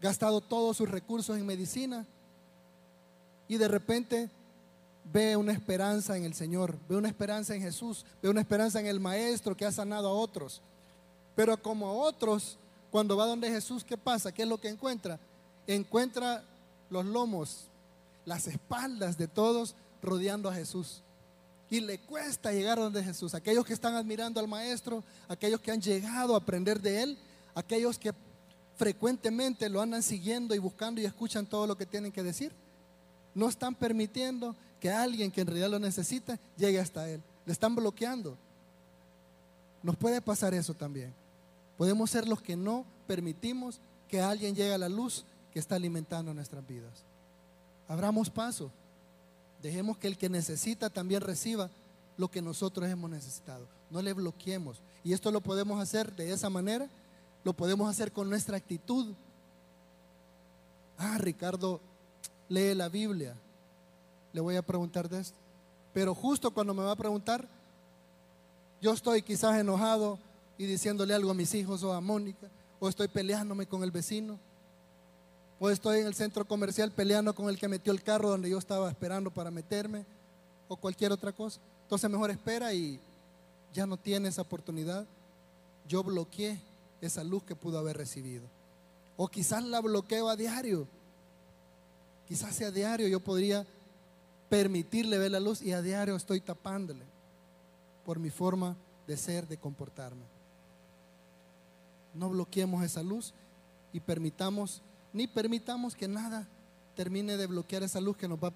gastado 0.00 0.40
todos 0.40 0.76
sus 0.76 0.90
recursos 0.90 1.38
en 1.38 1.46
medicina 1.46 2.04
y 3.46 3.56
de 3.56 3.68
repente 3.68 4.30
ve 5.12 5.36
una 5.36 5.52
esperanza 5.52 6.16
en 6.16 6.24
el 6.24 6.34
Señor, 6.34 6.76
ve 6.88 6.96
una 6.96 7.08
esperanza 7.08 7.54
en 7.54 7.62
Jesús, 7.62 8.04
ve 8.22 8.28
una 8.28 8.40
esperanza 8.40 8.80
en 8.80 8.86
el 8.86 9.00
Maestro 9.00 9.56
que 9.56 9.66
ha 9.66 9.72
sanado 9.72 10.08
a 10.08 10.14
otros. 10.14 10.62
Pero 11.34 11.60
como 11.60 12.02
otros, 12.02 12.58
cuando 12.90 13.16
va 13.16 13.26
donde 13.26 13.50
Jesús, 13.50 13.82
¿qué 13.82 13.96
pasa? 13.96 14.32
¿Qué 14.32 14.42
es 14.42 14.48
lo 14.48 14.60
que 14.60 14.68
encuentra? 14.68 15.18
Encuentra 15.66 16.44
los 16.90 17.04
lomos, 17.04 17.64
las 18.24 18.46
espaldas 18.46 19.18
de 19.18 19.26
todos 19.26 19.74
rodeando 20.02 20.48
a 20.48 20.54
Jesús. 20.54 21.02
Y 21.70 21.80
le 21.80 21.98
cuesta 21.98 22.52
llegar 22.52 22.78
donde 22.78 23.02
Jesús. 23.02 23.34
Aquellos 23.34 23.64
que 23.64 23.72
están 23.72 23.94
admirando 23.94 24.38
al 24.38 24.46
Maestro, 24.46 25.02
aquellos 25.28 25.60
que 25.60 25.72
han 25.72 25.80
llegado 25.80 26.34
a 26.34 26.38
aprender 26.38 26.80
de 26.80 27.02
Él, 27.02 27.18
aquellos 27.54 27.98
que 27.98 28.12
frecuentemente 28.76 29.68
lo 29.68 29.80
andan 29.80 30.02
siguiendo 30.02 30.54
y 30.54 30.58
buscando 30.58 31.00
y 31.00 31.04
escuchan 31.04 31.46
todo 31.46 31.66
lo 31.66 31.76
que 31.76 31.86
tienen 31.86 32.12
que 32.12 32.22
decir, 32.22 32.52
no 33.34 33.48
están 33.48 33.74
permitiendo 33.74 34.54
que 34.78 34.90
alguien 34.90 35.30
que 35.30 35.40
en 35.40 35.46
realidad 35.48 35.70
lo 35.70 35.78
necesita 35.78 36.38
llegue 36.56 36.78
hasta 36.78 37.08
Él. 37.08 37.20
Le 37.46 37.52
están 37.52 37.74
bloqueando. 37.74 38.36
Nos 39.82 39.96
puede 39.96 40.20
pasar 40.20 40.54
eso 40.54 40.74
también. 40.74 41.12
Podemos 41.76 42.10
ser 42.10 42.28
los 42.28 42.40
que 42.40 42.56
no 42.56 42.84
permitimos 43.06 43.80
que 44.08 44.20
alguien 44.20 44.54
llegue 44.54 44.74
a 44.74 44.78
la 44.78 44.88
luz 44.88 45.24
que 45.52 45.58
está 45.58 45.76
alimentando 45.76 46.32
nuestras 46.32 46.66
vidas. 46.66 47.04
Abramos 47.88 48.30
paso. 48.30 48.70
Dejemos 49.62 49.96
que 49.96 50.06
el 50.06 50.18
que 50.18 50.28
necesita 50.28 50.90
también 50.90 51.20
reciba 51.20 51.70
lo 52.16 52.30
que 52.30 52.42
nosotros 52.42 52.88
hemos 52.88 53.10
necesitado. 53.10 53.66
No 53.90 54.02
le 54.02 54.12
bloqueemos. 54.12 54.80
Y 55.02 55.12
esto 55.12 55.30
lo 55.30 55.40
podemos 55.40 55.80
hacer 55.80 56.14
de 56.14 56.32
esa 56.32 56.50
manera. 56.50 56.88
Lo 57.44 57.52
podemos 57.52 57.88
hacer 57.88 58.12
con 58.12 58.28
nuestra 58.28 58.56
actitud. 58.56 59.14
Ah, 60.98 61.18
Ricardo 61.18 61.80
lee 62.48 62.74
la 62.74 62.88
Biblia. 62.88 63.36
Le 64.32 64.40
voy 64.40 64.56
a 64.56 64.62
preguntar 64.62 65.08
de 65.08 65.20
esto. 65.20 65.38
Pero 65.92 66.14
justo 66.14 66.50
cuando 66.50 66.74
me 66.74 66.82
va 66.82 66.92
a 66.92 66.96
preguntar, 66.96 67.46
yo 68.80 68.92
estoy 68.92 69.22
quizás 69.22 69.56
enojado 69.58 70.18
y 70.58 70.66
diciéndole 70.66 71.14
algo 71.14 71.30
a 71.30 71.34
mis 71.34 71.54
hijos 71.54 71.82
o 71.82 71.92
a 71.92 72.00
Mónica, 72.00 72.48
o 72.80 72.88
estoy 72.88 73.08
peleándome 73.08 73.66
con 73.66 73.82
el 73.82 73.90
vecino, 73.90 74.38
o 75.58 75.70
estoy 75.70 76.00
en 76.00 76.06
el 76.06 76.14
centro 76.14 76.44
comercial 76.44 76.90
peleando 76.90 77.34
con 77.34 77.48
el 77.48 77.58
que 77.58 77.68
metió 77.68 77.92
el 77.92 78.02
carro 78.02 78.30
donde 78.30 78.50
yo 78.50 78.58
estaba 78.58 78.90
esperando 78.90 79.30
para 79.30 79.50
meterme, 79.50 80.04
o 80.68 80.76
cualquier 80.76 81.12
otra 81.12 81.32
cosa. 81.32 81.60
Entonces 81.82 82.10
mejor 82.10 82.30
espera 82.30 82.72
y 82.72 82.98
ya 83.72 83.86
no 83.86 83.96
tiene 83.96 84.28
esa 84.28 84.42
oportunidad. 84.42 85.06
Yo 85.86 86.02
bloqueé 86.02 86.60
esa 87.00 87.22
luz 87.22 87.42
que 87.42 87.54
pudo 87.54 87.78
haber 87.78 87.96
recibido. 87.96 88.44
O 89.16 89.28
quizás 89.28 89.62
la 89.62 89.80
bloqueo 89.80 90.28
a 90.28 90.36
diario. 90.36 90.88
Quizás 92.26 92.54
sea 92.56 92.70
diario 92.70 93.06
yo 93.06 93.20
podría 93.20 93.66
permitirle 94.48 95.18
ver 95.18 95.32
la 95.32 95.40
luz 95.40 95.60
y 95.62 95.72
a 95.72 95.82
diario 95.82 96.16
estoy 96.16 96.40
tapándole 96.40 97.04
por 98.04 98.18
mi 98.18 98.30
forma 98.30 98.76
de 99.06 99.16
ser, 99.16 99.46
de 99.46 99.56
comportarme. 99.56 100.33
No 102.14 102.30
bloqueemos 102.30 102.84
esa 102.84 103.02
luz 103.02 103.34
y 103.92 104.00
permitamos 104.00 104.82
ni 105.14 105.28
permitamos 105.28 105.94
que 105.94 106.08
nada 106.08 106.46
termine 106.96 107.36
de 107.36 107.46
bloquear 107.46 107.84
esa 107.84 108.00
luz 108.00 108.16
que 108.16 108.28
nos 108.28 108.38
va 108.38 108.52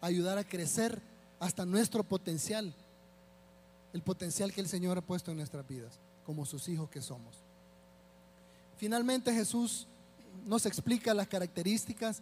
a 0.00 0.06
ayudar 0.06 0.36
a 0.36 0.44
crecer 0.44 1.00
hasta 1.40 1.64
nuestro 1.64 2.04
potencial, 2.04 2.74
el 3.92 4.02
potencial 4.02 4.52
que 4.52 4.60
el 4.60 4.68
Señor 4.68 4.98
ha 4.98 5.00
puesto 5.00 5.30
en 5.30 5.38
nuestras 5.38 5.66
vidas, 5.66 5.98
como 6.26 6.44
sus 6.44 6.68
hijos 6.68 6.90
que 6.90 7.00
somos. 7.00 7.42
Finalmente 8.76 9.32
Jesús 9.32 9.86
nos 10.44 10.66
explica 10.66 11.14
las 11.14 11.26
características 11.26 12.20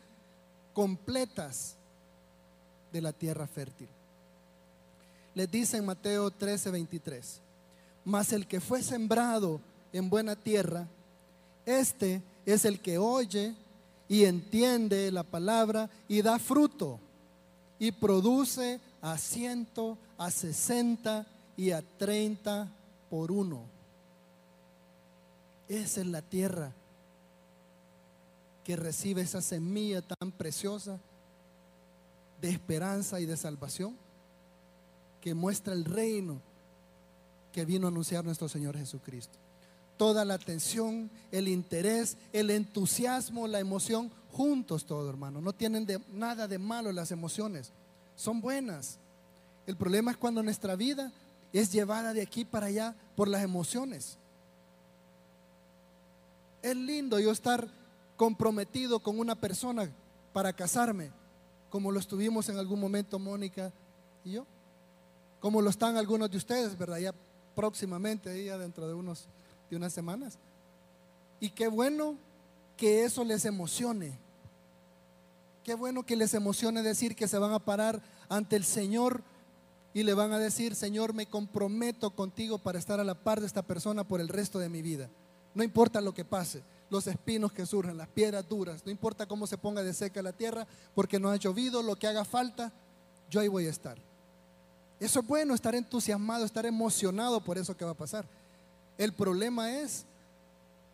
completas 0.72 1.76
de 2.92 3.00
la 3.00 3.12
tierra 3.12 3.48
fértil. 3.48 3.88
Les 5.34 5.50
dice 5.50 5.78
en 5.78 5.86
Mateo 5.86 6.30
13, 6.30 6.70
23, 6.70 7.40
mas 8.04 8.32
el 8.32 8.46
que 8.46 8.60
fue 8.60 8.82
sembrado 8.82 9.60
en 9.92 10.08
buena 10.08 10.36
tierra, 10.36 10.86
este 11.66 12.22
es 12.46 12.64
el 12.64 12.80
que 12.80 12.98
oye 12.98 13.54
y 14.08 14.24
entiende 14.24 15.10
la 15.12 15.22
palabra 15.22 15.88
y 16.08 16.22
da 16.22 16.38
fruto 16.38 16.98
y 17.78 17.92
produce 17.92 18.80
a 19.00 19.18
ciento, 19.18 19.98
a 20.18 20.30
sesenta 20.30 21.26
y 21.56 21.70
a 21.70 21.82
treinta 21.82 22.68
por 23.10 23.30
uno. 23.30 23.64
Esa 25.68 26.00
es 26.00 26.06
la 26.06 26.22
tierra 26.22 26.72
que 28.64 28.76
recibe 28.76 29.22
esa 29.22 29.40
semilla 29.40 30.02
tan 30.02 30.30
preciosa 30.32 30.98
de 32.40 32.50
esperanza 32.50 33.20
y 33.20 33.26
de 33.26 33.36
salvación 33.36 33.96
que 35.20 35.34
muestra 35.34 35.72
el 35.72 35.84
reino 35.84 36.40
que 37.52 37.64
vino 37.64 37.86
a 37.86 37.90
anunciar 37.90 38.24
nuestro 38.24 38.48
Señor 38.48 38.76
Jesucristo 38.76 39.38
toda 39.96 40.24
la 40.24 40.34
atención, 40.34 41.10
el 41.30 41.48
interés, 41.48 42.16
el 42.32 42.50
entusiasmo, 42.50 43.46
la 43.46 43.60
emoción, 43.60 44.10
juntos 44.30 44.84
todo, 44.84 45.08
hermano. 45.08 45.40
No 45.40 45.52
tienen 45.52 45.86
nada 46.12 46.48
de 46.48 46.58
malo 46.58 46.92
las 46.92 47.12
emociones, 47.12 47.72
son 48.16 48.40
buenas. 48.40 48.98
El 49.66 49.76
problema 49.76 50.10
es 50.10 50.16
cuando 50.16 50.42
nuestra 50.42 50.76
vida 50.76 51.12
es 51.52 51.70
llevada 51.72 52.12
de 52.12 52.22
aquí 52.22 52.44
para 52.44 52.66
allá 52.66 52.96
por 53.14 53.28
las 53.28 53.42
emociones. 53.42 54.18
Es 56.62 56.76
lindo 56.76 57.18
yo 57.18 57.30
estar 57.30 57.68
comprometido 58.16 59.00
con 59.00 59.18
una 59.18 59.34
persona 59.34 59.90
para 60.32 60.52
casarme, 60.52 61.10
como 61.70 61.90
lo 61.90 62.00
estuvimos 62.00 62.48
en 62.48 62.58
algún 62.58 62.80
momento 62.80 63.18
Mónica 63.18 63.72
y 64.24 64.32
yo, 64.32 64.46
como 65.40 65.60
lo 65.60 65.70
están 65.70 65.96
algunos 65.96 66.30
de 66.30 66.36
ustedes, 66.36 66.78
¿verdad? 66.78 66.98
Ya 66.98 67.14
próximamente, 67.54 68.44
ya 68.44 68.56
dentro 68.58 68.86
de 68.86 68.94
unos 68.94 69.28
de 69.72 69.78
unas 69.78 69.94
semanas. 69.94 70.38
Y 71.40 71.48
qué 71.48 71.66
bueno 71.66 72.18
que 72.76 73.04
eso 73.04 73.24
les 73.24 73.46
emocione. 73.46 74.18
Qué 75.64 75.74
bueno 75.74 76.04
que 76.04 76.14
les 76.14 76.34
emocione 76.34 76.82
decir 76.82 77.16
que 77.16 77.26
se 77.26 77.38
van 77.38 77.52
a 77.52 77.58
parar 77.58 78.02
ante 78.28 78.56
el 78.56 78.64
Señor 78.64 79.22
y 79.94 80.02
le 80.02 80.12
van 80.12 80.32
a 80.32 80.38
decir, 80.38 80.74
Señor, 80.74 81.14
me 81.14 81.24
comprometo 81.24 82.10
contigo 82.10 82.58
para 82.58 82.78
estar 82.78 83.00
a 83.00 83.04
la 83.04 83.14
par 83.14 83.40
de 83.40 83.46
esta 83.46 83.62
persona 83.62 84.04
por 84.04 84.20
el 84.20 84.28
resto 84.28 84.58
de 84.58 84.68
mi 84.68 84.82
vida. 84.82 85.08
No 85.54 85.62
importa 85.62 86.02
lo 86.02 86.12
que 86.12 86.26
pase, 86.26 86.62
los 86.90 87.06
espinos 87.06 87.50
que 87.50 87.64
surjan, 87.64 87.96
las 87.96 88.08
piedras 88.08 88.46
duras, 88.46 88.84
no 88.84 88.92
importa 88.92 89.24
cómo 89.24 89.46
se 89.46 89.56
ponga 89.56 89.82
de 89.82 89.94
seca 89.94 90.20
la 90.20 90.34
tierra, 90.34 90.66
porque 90.94 91.18
no 91.18 91.30
ha 91.30 91.36
llovido, 91.36 91.82
lo 91.82 91.96
que 91.96 92.08
haga 92.08 92.26
falta, 92.26 92.72
yo 93.30 93.40
ahí 93.40 93.48
voy 93.48 93.66
a 93.66 93.70
estar. 93.70 93.96
Eso 95.00 95.20
es 95.20 95.26
bueno, 95.26 95.54
estar 95.54 95.74
entusiasmado, 95.74 96.44
estar 96.44 96.66
emocionado 96.66 97.42
por 97.42 97.56
eso 97.56 97.74
que 97.74 97.86
va 97.86 97.92
a 97.92 97.96
pasar. 97.96 98.26
El 99.02 99.12
problema 99.12 99.80
es 99.80 100.06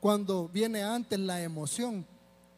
cuando 0.00 0.48
viene 0.48 0.82
antes 0.82 1.18
la 1.18 1.42
emoción 1.42 2.06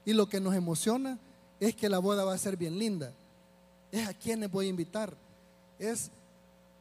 y 0.04 0.12
lo 0.12 0.28
que 0.28 0.38
nos 0.38 0.54
emociona 0.54 1.18
es 1.58 1.74
que 1.74 1.88
la 1.88 1.98
boda 1.98 2.24
va 2.24 2.34
a 2.34 2.38
ser 2.38 2.56
bien 2.56 2.78
linda. 2.78 3.12
Es 3.90 4.06
a 4.06 4.14
quienes 4.14 4.48
voy 4.48 4.66
a 4.66 4.68
invitar. 4.68 5.12
Es 5.76 6.12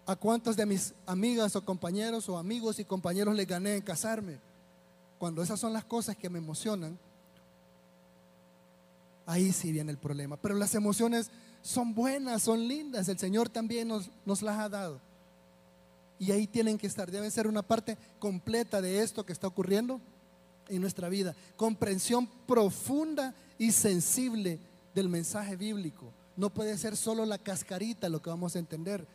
a 0.05 0.15
cuántas 0.15 0.55
de 0.55 0.67
mis 0.67 0.93
amigas 1.07 1.55
o 1.55 1.65
compañeros 1.65 2.29
o 2.29 2.37
amigos 2.37 2.77
y 2.77 2.85
compañeros 2.85 3.35
les 3.35 3.47
gané 3.47 3.73
en 3.73 3.81
casarme. 3.81 4.37
Cuando 5.17 5.41
esas 5.41 5.59
son 5.59 5.73
las 5.73 5.85
cosas 5.85 6.15
que 6.15 6.29
me 6.29 6.37
emocionan, 6.37 6.95
ahí 9.25 9.51
sí 9.51 9.71
viene 9.71 9.91
el 9.91 9.97
problema. 9.97 10.37
Pero 10.37 10.53
las 10.53 10.75
emociones 10.75 11.31
son 11.63 11.95
buenas, 11.95 12.43
son 12.43 12.67
lindas. 12.67 13.09
El 13.09 13.17
Señor 13.17 13.49
también 13.49 13.87
nos, 13.87 14.11
nos 14.27 14.43
las 14.43 14.59
ha 14.59 14.69
dado. 14.69 15.08
Y 16.19 16.31
ahí 16.31 16.45
tienen 16.45 16.77
que 16.77 16.87
estar. 16.87 17.09
Deben 17.09 17.31
ser 17.31 17.47
una 17.47 17.61
parte 17.61 17.97
completa 18.19 18.81
de 18.81 19.01
esto 19.01 19.25
que 19.25 19.33
está 19.33 19.47
ocurriendo 19.47 19.99
en 20.67 20.81
nuestra 20.81 21.09
vida. 21.09 21.33
Comprensión 21.55 22.27
profunda 22.45 23.33
y 23.57 23.71
sensible 23.71 24.59
del 24.93 25.09
mensaje 25.09 25.55
bíblico. 25.55 26.11
No 26.35 26.49
puede 26.49 26.77
ser 26.77 26.95
solo 26.95 27.25
la 27.25 27.37
cascarita 27.37 28.09
lo 28.09 28.21
que 28.21 28.29
vamos 28.29 28.55
a 28.55 28.59
entender 28.59 29.07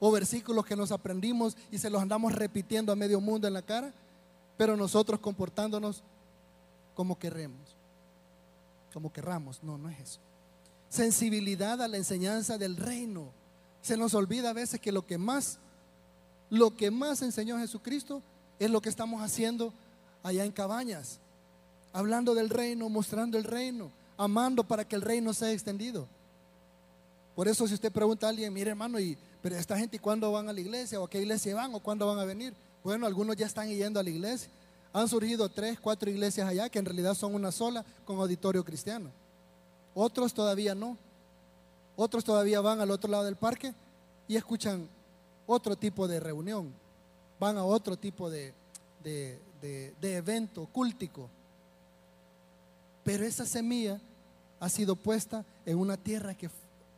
o 0.00 0.10
versículos 0.10 0.64
que 0.64 0.74
nos 0.74 0.90
aprendimos 0.90 1.56
y 1.70 1.78
se 1.78 1.90
los 1.90 2.00
andamos 2.00 2.32
repitiendo 2.32 2.90
a 2.90 2.96
medio 2.96 3.20
mundo 3.20 3.46
en 3.46 3.54
la 3.54 3.62
cara, 3.62 3.92
pero 4.56 4.76
nosotros 4.76 5.20
comportándonos 5.20 6.02
como 6.94 7.18
queremos, 7.18 7.76
como 8.92 9.12
querramos. 9.12 9.62
No, 9.62 9.76
no 9.78 9.90
es 9.90 10.00
eso. 10.00 10.20
Sensibilidad 10.88 11.80
a 11.82 11.88
la 11.88 11.98
enseñanza 11.98 12.58
del 12.58 12.76
reino. 12.76 13.30
Se 13.82 13.96
nos 13.96 14.14
olvida 14.14 14.50
a 14.50 14.54
veces 14.54 14.80
que 14.80 14.90
lo 14.90 15.06
que 15.06 15.18
más, 15.18 15.58
lo 16.50 16.76
que 16.76 16.90
más 16.90 17.22
enseñó 17.22 17.58
Jesucristo 17.58 18.22
es 18.58 18.70
lo 18.70 18.80
que 18.80 18.88
estamos 18.88 19.22
haciendo 19.22 19.72
allá 20.22 20.44
en 20.44 20.52
cabañas, 20.52 21.18
hablando 21.92 22.34
del 22.34 22.50
reino, 22.50 22.88
mostrando 22.88 23.38
el 23.38 23.44
reino, 23.44 23.90
amando 24.18 24.64
para 24.64 24.86
que 24.86 24.96
el 24.96 25.02
reino 25.02 25.32
sea 25.32 25.52
extendido. 25.52 26.06
Por 27.34 27.48
eso 27.48 27.66
si 27.66 27.74
usted 27.74 27.90
pregunta 27.90 28.26
a 28.26 28.30
alguien, 28.30 28.52
mire 28.52 28.70
hermano, 28.70 29.00
y 29.00 29.16
pero 29.42 29.56
esta 29.56 29.78
gente, 29.78 29.98
¿cuándo 29.98 30.30
van 30.30 30.48
a 30.48 30.52
la 30.52 30.60
iglesia? 30.60 31.00
¿O 31.00 31.04
a 31.04 31.10
qué 31.10 31.20
iglesia 31.20 31.54
van? 31.54 31.74
¿O 31.74 31.80
cuándo 31.80 32.06
van 32.06 32.18
a 32.18 32.24
venir? 32.24 32.52
Bueno, 32.84 33.06
algunos 33.06 33.36
ya 33.36 33.46
están 33.46 33.68
yendo 33.68 33.98
a 33.98 34.02
la 34.02 34.10
iglesia. 34.10 34.50
Han 34.92 35.08
surgido 35.08 35.48
tres, 35.48 35.78
cuatro 35.80 36.10
iglesias 36.10 36.48
allá 36.48 36.68
que 36.68 36.78
en 36.78 36.84
realidad 36.84 37.14
son 37.14 37.34
una 37.34 37.52
sola 37.52 37.84
con 38.04 38.18
auditorio 38.18 38.64
cristiano. 38.64 39.10
Otros 39.94 40.34
todavía 40.34 40.74
no. 40.74 40.98
Otros 41.96 42.24
todavía 42.24 42.60
van 42.60 42.80
al 42.80 42.90
otro 42.90 43.10
lado 43.10 43.24
del 43.24 43.36
parque 43.36 43.74
y 44.28 44.36
escuchan 44.36 44.88
otro 45.50 45.76
tipo 45.76 46.06
de 46.06 46.20
reunión. 46.20 46.72
Van 47.38 47.56
a 47.56 47.64
otro 47.64 47.96
tipo 47.96 48.30
de, 48.30 48.52
de, 49.02 49.40
de 49.60 50.16
evento 50.16 50.66
cúltico. 50.66 51.28
Pero 53.02 53.24
esa 53.24 53.46
semilla 53.46 54.00
ha 54.58 54.68
sido 54.68 54.94
puesta 54.94 55.44
en 55.64 55.78
una 55.78 55.96
tierra 55.96 56.34
que 56.34 56.50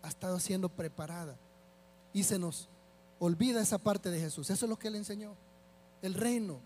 ha 0.02 0.08
estado 0.08 0.38
siendo 0.40 0.68
preparada 0.68 1.36
y 2.12 2.24
se 2.24 2.38
nos 2.38 2.68
olvida 3.18 3.62
esa 3.62 3.78
parte 3.78 4.10
de 4.10 4.20
Jesús. 4.20 4.50
Eso 4.50 4.66
es 4.66 4.68
lo 4.68 4.78
que 4.78 4.88
él 4.88 4.96
enseñó. 4.96 5.34
El 6.02 6.14
reino, 6.14 6.58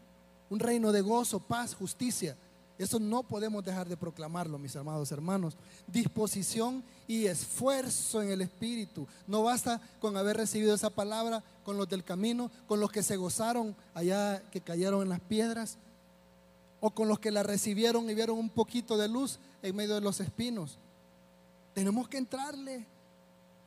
un 0.48 0.58
reino 0.58 0.90
de 0.90 1.02
gozo, 1.02 1.38
paz, 1.38 1.74
justicia. 1.74 2.36
Eso 2.78 2.98
no 3.00 3.22
podemos 3.22 3.64
dejar 3.64 3.88
de 3.88 3.96
proclamarlo, 3.96 4.58
mis 4.58 4.76
amados 4.76 5.10
hermanos. 5.10 5.56
Disposición 5.86 6.84
y 7.08 7.26
esfuerzo 7.26 8.20
en 8.20 8.30
el 8.30 8.42
Espíritu. 8.42 9.06
No 9.26 9.42
basta 9.42 9.80
con 9.98 10.16
haber 10.16 10.36
recibido 10.36 10.74
esa 10.74 10.90
palabra 10.90 11.42
con 11.64 11.76
los 11.78 11.88
del 11.88 12.04
camino, 12.04 12.50
con 12.66 12.80
los 12.80 12.92
que 12.92 13.02
se 13.02 13.16
gozaron 13.16 13.74
allá, 13.94 14.42
que 14.50 14.60
cayeron 14.60 15.02
en 15.02 15.08
las 15.08 15.20
piedras, 15.20 15.78
o 16.80 16.90
con 16.90 17.08
los 17.08 17.18
que 17.18 17.30
la 17.30 17.42
recibieron 17.42 18.08
y 18.10 18.14
vieron 18.14 18.38
un 18.38 18.50
poquito 18.50 18.96
de 18.96 19.08
luz 19.08 19.38
en 19.62 19.74
medio 19.74 19.94
de 19.94 20.02
los 20.02 20.20
espinos. 20.20 20.78
Tenemos 21.74 22.08
que 22.08 22.18
entrarle 22.18 22.86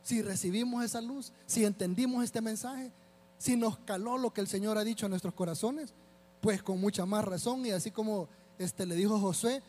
si 0.04 0.22
recibimos 0.22 0.84
esa 0.84 1.02
luz, 1.02 1.32
si 1.46 1.66
entendimos 1.66 2.24
este 2.24 2.42
mensaje, 2.42 2.92
si 3.38 3.56
nos 3.56 3.78
caló 3.80 4.18
lo 4.18 4.32
que 4.32 4.42
el 4.42 4.48
Señor 4.48 4.78
ha 4.78 4.84
dicho 4.84 5.06
a 5.06 5.10
nuestros 5.10 5.34
corazones, 5.34 5.94
pues 6.42 6.64
con 6.64 6.80
mucha 6.80 7.06
más 7.06 7.26
razón 7.26 7.66
y 7.66 7.72
así 7.72 7.92
como 7.92 8.28
este 8.60 8.86
le 8.86 8.96
dijo 8.96 9.20
Josué, 9.20 9.62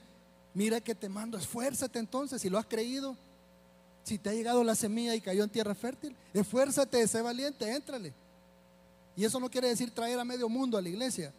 mira 0.52 0.80
que 0.80 0.94
te 0.94 1.08
mando, 1.08 1.38
esfuérzate 1.38 1.98
entonces, 1.98 2.42
si 2.42 2.50
lo 2.50 2.58
has 2.58 2.66
creído, 2.66 3.16
si 4.02 4.18
te 4.18 4.30
ha 4.30 4.34
llegado 4.34 4.64
la 4.64 4.74
semilla 4.74 5.14
y 5.14 5.20
cayó 5.20 5.44
en 5.44 5.50
tierra 5.50 5.74
fértil, 5.74 6.14
esfuérzate, 6.34 7.06
sé 7.06 7.22
valiente, 7.22 7.70
éntrale. 7.72 8.12
Y 9.16 9.24
eso 9.24 9.38
no 9.40 9.50
quiere 9.50 9.68
decir 9.68 9.90
traer 9.90 10.18
a 10.18 10.24
medio 10.24 10.48
mundo 10.48 10.76
a 10.76 10.82
la 10.82 10.88
iglesia, 10.88 11.32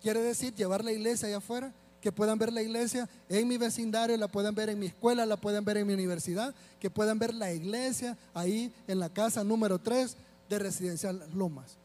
quiere 0.00 0.20
decir 0.20 0.54
llevar 0.54 0.84
la 0.84 0.92
iglesia 0.92 1.28
allá 1.28 1.38
afuera 1.38 1.72
que 2.00 2.12
puedan 2.12 2.38
ver 2.38 2.52
la 2.52 2.62
iglesia 2.62 3.08
en 3.28 3.48
mi 3.48 3.56
vecindario, 3.56 4.16
la 4.16 4.28
puedan 4.28 4.54
ver 4.54 4.68
en 4.68 4.78
mi 4.78 4.86
escuela, 4.86 5.26
la 5.26 5.36
puedan 5.36 5.64
ver 5.64 5.78
en 5.78 5.86
mi 5.86 5.94
universidad, 5.94 6.54
que 6.78 6.90
puedan 6.90 7.18
ver 7.18 7.34
la 7.34 7.52
iglesia 7.52 8.16
ahí 8.32 8.72
en 8.86 9.00
la 9.00 9.08
casa 9.08 9.42
número 9.42 9.80
3 9.80 10.16
de 10.48 10.58
Residencial 10.58 11.26
Lomas. 11.34 11.78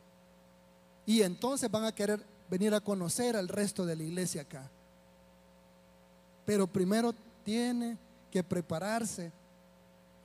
Y 1.06 1.24
entonces 1.24 1.72
van 1.72 1.86
a 1.86 1.96
querer 1.96 2.24
venir 2.50 2.74
a 2.74 2.82
conocer 2.82 3.36
al 3.36 3.48
resto 3.48 3.86
de 3.86 3.96
la 3.96 4.04
iglesia 4.04 4.44
acá. 4.44 4.70
Pero 6.46 6.68
primero 6.68 7.14
tiene 7.44 7.98
que 8.30 8.44
prepararse, 8.44 9.32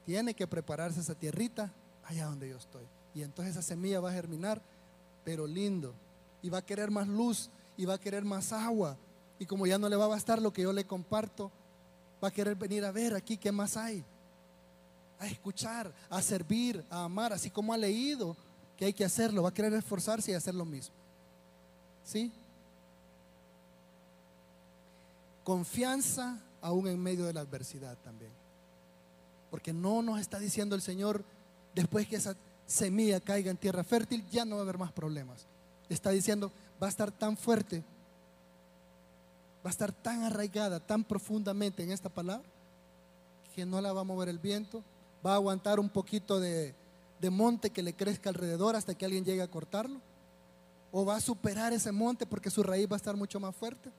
tiene 0.05 0.35
que 0.35 0.46
prepararse 0.46 1.00
esa 1.00 1.14
tierrita 1.14 1.72
allá 2.05 2.26
donde 2.26 2.48
yo 2.48 2.57
estoy. 2.57 2.85
Y 3.14 3.22
entonces 3.22 3.52
esa 3.52 3.62
semilla 3.62 4.00
va 4.00 4.11
a 4.11 4.14
germinar, 4.14 4.61
pero 5.24 5.46
lindo. 5.46 5.94
Y 6.42 6.50
va 6.50 6.59
a 6.59 6.66
querer 6.66 6.90
más 6.90 7.09
luz, 7.09 7.50
y 7.76 7.85
va 7.85 7.94
a 7.94 8.00
querer 8.00 8.24
más 8.24 8.52
agua, 8.52 8.96
y 9.38 9.46
como 9.46 9.66
ya 9.66 9.79
no 9.79 9.88
le 9.88 9.96
va 9.96 10.05
a 10.05 10.09
bastar 10.09 10.40
lo 10.40 10.52
que 10.52 10.62
yo 10.62 10.72
le 10.72 10.87
comparto, 10.87 11.50
va 12.22 12.29
a 12.29 12.33
querer 12.33 12.57
venir 12.57 12.85
a 12.85 12.92
ver 12.92 13.14
aquí 13.14 13.37
qué 13.37 13.52
más 13.52 13.76
hay. 13.76 14.05
A 15.18 15.26
escuchar, 15.26 15.92
a 16.09 16.22
servir, 16.22 16.85
a 16.90 17.05
amar, 17.05 17.33
así 17.33 17.50
como 17.50 17.72
ha 17.72 17.76
leído 17.76 18.37
que 18.76 18.87
hay 18.87 18.92
que 18.92 19.05
hacerlo, 19.05 19.42
va 19.42 19.50
a 19.50 19.55
querer 19.55 19.72
esforzarse 19.74 20.31
y 20.31 20.35
hacer 20.35 20.55
lo 20.55 20.64
mismo. 20.64 20.94
¿Sí? 22.05 22.33
Confianza 25.47 26.43
aún 26.61 26.89
en 26.89 27.01
medio 27.01 27.25
de 27.25 27.33
la 27.33 27.41
adversidad 27.41 27.97
también. 28.03 28.33
Porque 29.51 29.73
no 29.73 30.03
nos 30.03 30.21
está 30.21 30.41
diciendo 30.41 30.75
el 30.75 30.83
Señor, 30.83 31.25
después 31.73 32.09
que 32.09 32.17
esa 32.17 32.37
semilla 32.67 33.21
caiga 33.21 33.51
en 33.51 33.57
tierra 33.57 33.85
fértil, 33.85 34.29
ya 34.29 34.45
no 34.45 34.57
va 34.57 34.63
a 34.63 34.65
haber 34.65 34.79
más 34.79 34.91
problemas. 34.91 35.47
Está 35.89 36.11
diciendo, 36.11 36.51
va 36.83 36.89
a 36.89 36.91
estar 36.91 37.13
tan 37.13 37.37
fuerte 37.37 37.85
va 39.67 39.71
a 39.71 39.73
estar 39.73 39.91
tan 39.91 40.23
arraigada, 40.23 40.79
tan 40.79 41.03
profundamente 41.03 41.83
en 41.83 41.91
esta 41.91 42.09
palabra, 42.09 42.47
que 43.53 43.67
no 43.67 43.81
la 43.81 43.93
va 43.93 44.03
a 44.03 44.05
mover 44.05 44.29
el 44.29 44.39
viento, 44.39 44.81
va 45.27 45.33
a 45.33 45.35
aguantar 45.35 45.81
un 45.81 45.89
poquito 45.89 46.39
de, 46.39 46.73
monte 47.33 47.71
que 47.71 47.83
le 47.83 47.93
crezca 47.93 48.31
alrededor 48.31 48.77
hasta 48.77 48.95
que 48.95 49.05
alguien 49.05 49.25
llegue 49.25 49.43
a 49.43 49.51
cortarlo, 49.51 50.01
o 50.93 51.05
va 51.05 51.17
a 51.17 51.21
superar 51.21 51.73
ese 51.73 51.91
monte 51.91 52.27
porque 52.27 52.49
su 52.49 52.63
raíz 52.63 52.89
va 52.89 52.95
a 52.95 52.97
estar 52.99 53.17
mucho 53.17 53.41
más 53.41 53.57
fuerte, 53.57 53.91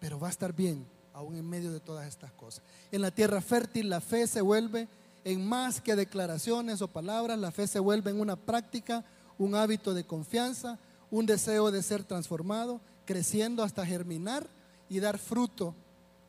pero 0.00 0.18
va 0.18 0.28
a 0.28 0.30
estar 0.30 0.52
bien 0.52 0.86
aún 1.12 1.36
en 1.36 1.48
medio 1.48 1.72
de 1.72 1.80
todas 1.80 2.06
estas 2.06 2.32
cosas. 2.32 2.62
En 2.92 3.02
la 3.02 3.10
tierra 3.10 3.40
fértil 3.40 3.88
la 3.88 4.00
fe 4.00 4.26
se 4.26 4.40
vuelve 4.40 4.88
en 5.24 5.46
más 5.46 5.80
que 5.80 5.96
declaraciones 5.96 6.80
o 6.80 6.88
palabras, 6.88 7.38
la 7.38 7.50
fe 7.50 7.66
se 7.66 7.80
vuelve 7.80 8.10
en 8.10 8.20
una 8.20 8.36
práctica, 8.36 9.04
un 9.36 9.54
hábito 9.54 9.94
de 9.94 10.04
confianza, 10.04 10.78
un 11.10 11.26
deseo 11.26 11.70
de 11.70 11.82
ser 11.82 12.04
transformado, 12.04 12.80
creciendo 13.04 13.62
hasta 13.62 13.84
germinar 13.84 14.46
y 14.88 15.00
dar 15.00 15.18
fruto, 15.18 15.74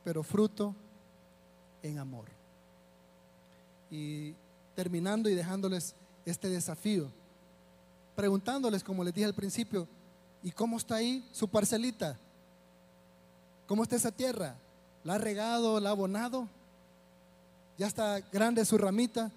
pero 0.04 0.24
fruto 0.24 0.76
en 1.84 2.00
amor. 2.00 2.26
Y 3.92 4.34
terminando 4.76 5.30
y 5.30 5.36
dejándoles 5.36 5.96
este 6.26 6.50
desafío, 6.50 7.12
preguntándoles, 8.16 8.84
como 8.84 9.04
les 9.04 9.14
dije 9.14 9.26
al 9.26 9.34
principio, 9.34 9.88
¿y 10.44 10.52
cómo 10.52 10.78
está 10.78 10.96
ahí 10.96 11.28
su 11.32 11.48
parcelita? 11.48 12.18
¿Cómo 13.70 13.84
está 13.84 13.96
esa 13.96 14.12
tierra? 14.12 14.56
¿La 15.04 15.14
ha 15.14 15.18
regado, 15.20 15.80
la 15.80 15.90
ha 15.90 15.92
abonado? 15.92 16.50
¿Ya 17.78 17.86
está 17.86 18.20
grande 18.20 18.66
su 18.66 18.80
ramita 18.80 19.32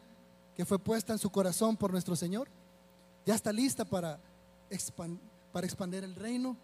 que 0.57 0.64
fue 0.64 0.79
puesta 0.79 1.12
en 1.12 1.18
su 1.18 1.29
corazón 1.29 1.77
por 1.77 1.92
nuestro 1.92 2.16
Señor? 2.16 2.49
¿Ya 3.27 3.35
está 3.35 3.53
lista 3.53 3.85
para 3.85 4.18
expandir? 4.71 5.21
para 5.53 5.66
expandir 5.66 6.03
el 6.03 6.14
reino 6.14 6.57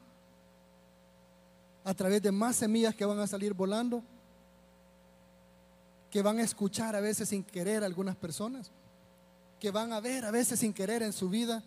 a 1.85 1.93
través 1.93 2.23
de 2.23 2.33
más 2.33 2.57
semillas 2.57 2.95
que 2.95 3.05
van 3.05 3.19
a 3.19 3.27
salir 3.27 3.53
volando, 3.53 4.03
que 6.11 6.23
van 6.23 6.39
a 6.39 6.43
escuchar 6.43 6.97
a 6.97 7.01
veces 7.01 7.29
sin 7.29 7.45
querer 7.45 7.83
a 7.83 7.87
algunas 7.87 8.17
personas. 8.17 8.71
que 9.61 9.71
van 9.71 9.93
a 9.93 10.01
ver 10.01 10.25
a 10.25 10.31
veces 10.31 10.61
sin 10.61 10.73
querer 10.73 11.03
en 11.03 11.13
su 11.13 11.29
vida, 11.29 11.63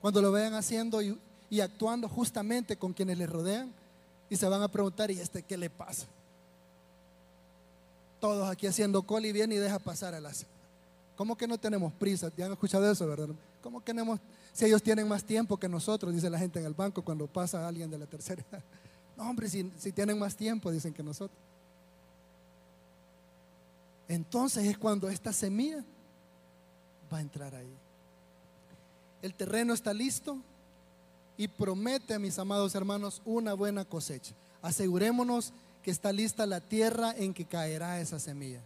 cuando 0.00 0.20
lo 0.20 0.32
vean 0.32 0.54
haciendo 0.54 1.00
y, 1.00 1.16
y 1.48 1.60
actuando 1.60 2.08
justamente 2.08 2.76
con 2.76 2.92
quienes 2.92 3.18
les 3.18 3.30
rodean, 3.30 3.72
y 4.30 4.36
se 4.36 4.48
van 4.48 4.62
a 4.62 4.68
preguntar, 4.68 5.10
¿y 5.10 5.18
este 5.20 5.42
qué 5.42 5.56
le 5.56 5.70
pasa? 5.70 6.06
Todos 8.20 8.48
aquí 8.48 8.66
haciendo 8.66 9.02
cola 9.02 9.26
y 9.26 9.32
viene 9.32 9.54
y 9.54 9.58
deja 9.58 9.78
pasar 9.78 10.14
a 10.14 10.20
las... 10.20 10.44
¿Cómo 11.16 11.36
que 11.36 11.48
no 11.48 11.58
tenemos 11.58 11.92
prisa? 11.92 12.30
Ya 12.36 12.46
han 12.46 12.52
escuchado 12.52 12.90
eso, 12.90 13.06
¿verdad? 13.06 13.28
¿Cómo 13.62 13.80
que 13.80 13.86
tenemos, 13.86 14.20
si 14.52 14.66
ellos 14.66 14.82
tienen 14.82 15.08
más 15.08 15.24
tiempo 15.24 15.56
que 15.56 15.68
nosotros, 15.68 16.12
dice 16.12 16.30
la 16.30 16.38
gente 16.38 16.58
en 16.58 16.66
el 16.66 16.74
banco 16.74 17.02
cuando 17.02 17.26
pasa 17.26 17.66
alguien 17.66 17.90
de 17.90 17.98
la 17.98 18.06
tercera 18.06 18.42
edad. 18.50 18.62
No, 19.16 19.28
hombre, 19.28 19.48
si, 19.48 19.68
si 19.76 19.90
tienen 19.90 20.16
más 20.16 20.36
tiempo, 20.36 20.70
dicen 20.70 20.94
que 20.94 21.02
nosotros. 21.02 21.36
Entonces 24.06 24.64
es 24.64 24.78
cuando 24.78 25.08
esta 25.08 25.32
semilla 25.32 25.84
va 27.12 27.18
a 27.18 27.20
entrar 27.20 27.52
ahí. 27.52 27.74
El 29.20 29.34
terreno 29.34 29.74
está 29.74 29.92
listo 29.92 30.38
y 31.38 31.46
promete, 31.46 32.14
a 32.14 32.18
mis 32.18 32.38
amados 32.38 32.74
hermanos, 32.74 33.22
una 33.24 33.54
buena 33.54 33.84
cosecha. 33.84 34.34
Asegurémonos 34.60 35.52
que 35.82 35.92
está 35.92 36.12
lista 36.12 36.44
la 36.46 36.60
tierra 36.60 37.14
en 37.16 37.32
que 37.32 37.46
caerá 37.46 38.00
esa 38.00 38.18
semilla, 38.18 38.60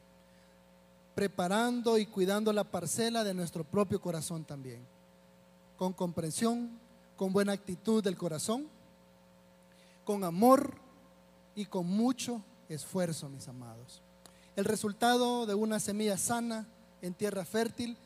preparando 1.15 1.99
y 1.99 2.07
cuidando 2.07 2.51
la 2.53 2.65
parcela 2.65 3.25
de 3.25 3.35
nuestro 3.35 3.63
propio 3.63 4.01
corazón 4.01 4.45
también, 4.45 4.81
con 5.77 5.93
comprensión, 5.93 6.71
con 7.17 7.33
buena 7.35 7.53
actitud 7.53 8.03
del 8.03 8.17
corazón, 8.17 8.67
con 10.05 10.25
amor 10.25 10.75
y 11.55 11.67
con 11.67 11.87
mucho 11.87 12.43
esfuerzo, 12.71 13.29
mis 13.29 13.47
amados. 13.49 14.01
El 14.57 14.65
resultado 14.65 15.45
de 15.45 15.55
una 15.55 15.79
semilla 15.79 16.17
sana 16.17 16.67
en 17.03 17.13
tierra 17.13 17.45
fértil 17.45 17.99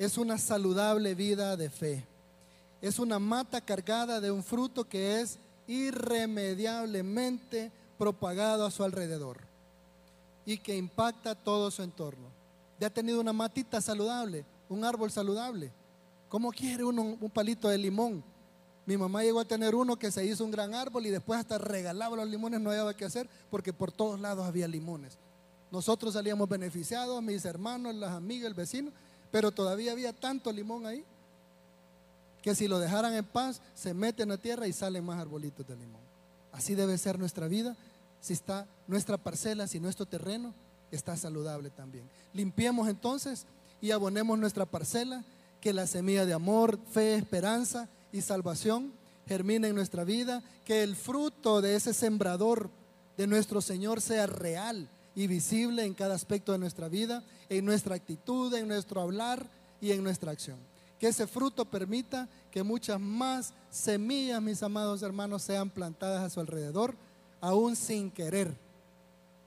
es 0.00 0.18
una 0.18 0.36
saludable 0.36 1.14
vida 1.14 1.56
de 1.56 1.70
fe. 1.70 2.06
Es 2.80 2.98
una 2.98 3.18
mata 3.18 3.60
cargada 3.60 4.20
de 4.20 4.30
un 4.30 4.42
fruto 4.42 4.88
que 4.88 5.20
es 5.20 5.38
irremediablemente 5.66 7.70
propagado 7.98 8.64
a 8.64 8.70
su 8.70 8.82
alrededor 8.82 9.38
y 10.46 10.58
que 10.58 10.76
impacta 10.76 11.34
todo 11.34 11.70
su 11.70 11.82
entorno. 11.82 12.28
Ya 12.78 12.86
ha 12.86 12.90
tenido 12.90 13.20
una 13.20 13.32
matita 13.32 13.80
saludable, 13.80 14.44
un 14.68 14.84
árbol 14.84 15.10
saludable. 15.10 15.70
¿Cómo 16.28 16.50
quiere 16.50 16.84
uno 16.84 17.18
un 17.20 17.30
palito 17.30 17.68
de 17.68 17.76
limón? 17.76 18.24
Mi 18.86 18.96
mamá 18.96 19.22
llegó 19.22 19.40
a 19.40 19.44
tener 19.44 19.74
uno 19.74 19.98
que 19.98 20.10
se 20.10 20.24
hizo 20.24 20.44
un 20.44 20.50
gran 20.50 20.74
árbol 20.74 21.04
y 21.06 21.10
después 21.10 21.38
hasta 21.38 21.58
regalaba 21.58 22.16
los 22.16 22.28
limones, 22.28 22.60
no 22.60 22.70
había 22.70 22.94
qué 22.94 23.04
hacer 23.04 23.28
porque 23.50 23.72
por 23.72 23.92
todos 23.92 24.18
lados 24.18 24.46
había 24.46 24.66
limones. 24.66 25.18
Nosotros 25.70 26.14
salíamos 26.14 26.48
beneficiados, 26.48 27.22
mis 27.22 27.44
hermanos, 27.44 27.94
las 27.94 28.12
amigas, 28.12 28.48
el 28.48 28.54
vecino, 28.54 28.90
pero 29.30 29.52
todavía 29.52 29.92
había 29.92 30.12
tanto 30.12 30.50
limón 30.50 30.86
ahí 30.86 31.04
que 32.42 32.54
si 32.54 32.68
lo 32.68 32.78
dejaran 32.78 33.14
en 33.14 33.24
paz, 33.24 33.60
se 33.74 33.94
mete 33.94 34.22
en 34.22 34.30
la 34.30 34.38
tierra 34.38 34.66
y 34.66 34.72
salen 34.72 35.04
más 35.04 35.20
arbolitos 35.20 35.66
de 35.66 35.76
limón. 35.76 36.00
Así 36.52 36.74
debe 36.74 36.98
ser 36.98 37.18
nuestra 37.18 37.48
vida, 37.48 37.76
si 38.20 38.32
está 38.32 38.66
nuestra 38.86 39.18
parcela, 39.18 39.66
si 39.66 39.80
nuestro 39.80 40.06
terreno 40.06 40.54
está 40.90 41.16
saludable 41.16 41.70
también. 41.70 42.08
Limpiemos 42.32 42.88
entonces 42.88 43.46
y 43.80 43.90
abonemos 43.90 44.38
nuestra 44.38 44.66
parcela, 44.66 45.24
que 45.60 45.72
la 45.72 45.86
semilla 45.86 46.24
de 46.24 46.32
amor, 46.32 46.78
fe, 46.90 47.14
esperanza 47.14 47.88
y 48.12 48.22
salvación 48.22 48.92
germine 49.26 49.68
en 49.68 49.74
nuestra 49.74 50.04
vida, 50.04 50.42
que 50.64 50.82
el 50.82 50.96
fruto 50.96 51.60
de 51.60 51.76
ese 51.76 51.92
sembrador 51.92 52.70
de 53.16 53.26
nuestro 53.26 53.60
Señor 53.60 54.00
sea 54.00 54.26
real 54.26 54.88
y 55.14 55.26
visible 55.26 55.84
en 55.84 55.94
cada 55.94 56.14
aspecto 56.14 56.52
de 56.52 56.58
nuestra 56.58 56.88
vida, 56.88 57.22
en 57.48 57.64
nuestra 57.64 57.94
actitud, 57.94 58.52
en 58.54 58.66
nuestro 58.66 59.00
hablar 59.00 59.48
y 59.80 59.92
en 59.92 60.02
nuestra 60.02 60.32
acción. 60.32 60.69
Que 61.00 61.08
ese 61.08 61.26
fruto 61.26 61.64
permita 61.64 62.28
que 62.52 62.62
muchas 62.62 63.00
más 63.00 63.52
semillas, 63.70 64.40
mis 64.40 64.62
amados 64.62 65.02
hermanos, 65.02 65.42
sean 65.42 65.68
plantadas 65.68 66.22
a 66.22 66.30
su 66.30 66.38
alrededor, 66.38 66.94
aún 67.40 67.74
sin 67.74 68.10
querer. 68.10 68.56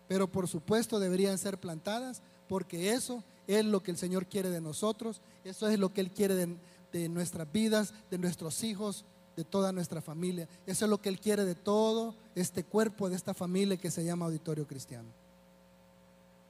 Pero 0.09 0.27
por 0.27 0.49
supuesto 0.49 0.99
deberían 0.99 1.37
ser 1.37 1.57
plantadas 1.57 2.21
porque 2.49 2.91
eso 2.91 3.23
es 3.47 3.63
lo 3.63 3.81
que 3.81 3.91
el 3.91 3.97
Señor 3.97 4.25
quiere 4.25 4.49
de 4.49 4.59
nosotros, 4.59 5.21
eso 5.45 5.69
es 5.69 5.79
lo 5.79 5.93
que 5.93 6.01
Él 6.01 6.11
quiere 6.11 6.35
de, 6.35 6.57
de 6.91 7.07
nuestras 7.07 7.49
vidas, 7.51 7.93
de 8.09 8.17
nuestros 8.17 8.63
hijos, 8.63 9.05
de 9.35 9.43
toda 9.43 9.71
nuestra 9.71 10.01
familia. 10.01 10.47
Eso 10.65 10.85
es 10.85 10.89
lo 10.89 11.01
que 11.01 11.09
Él 11.09 11.19
quiere 11.19 11.45
de 11.45 11.55
todo 11.55 12.15
este 12.35 12.63
cuerpo, 12.63 13.09
de 13.09 13.15
esta 13.15 13.33
familia 13.33 13.77
que 13.77 13.91
se 13.91 14.03
llama 14.03 14.25
Auditorio 14.25 14.67
Cristiano. 14.67 15.09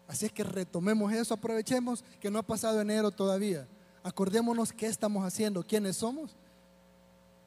Así 0.08 0.26
es 0.26 0.32
que 0.32 0.44
retomemos 0.44 1.12
eso, 1.12 1.34
aprovechemos 1.34 2.04
que 2.20 2.30
no 2.30 2.40
ha 2.40 2.44
pasado 2.44 2.80
enero 2.82 3.12
todavía. 3.12 3.68
Acordémonos 4.04 4.74
qué 4.74 4.88
estamos 4.88 5.24
haciendo, 5.26 5.64
quiénes 5.64 5.96
somos. 5.96 6.36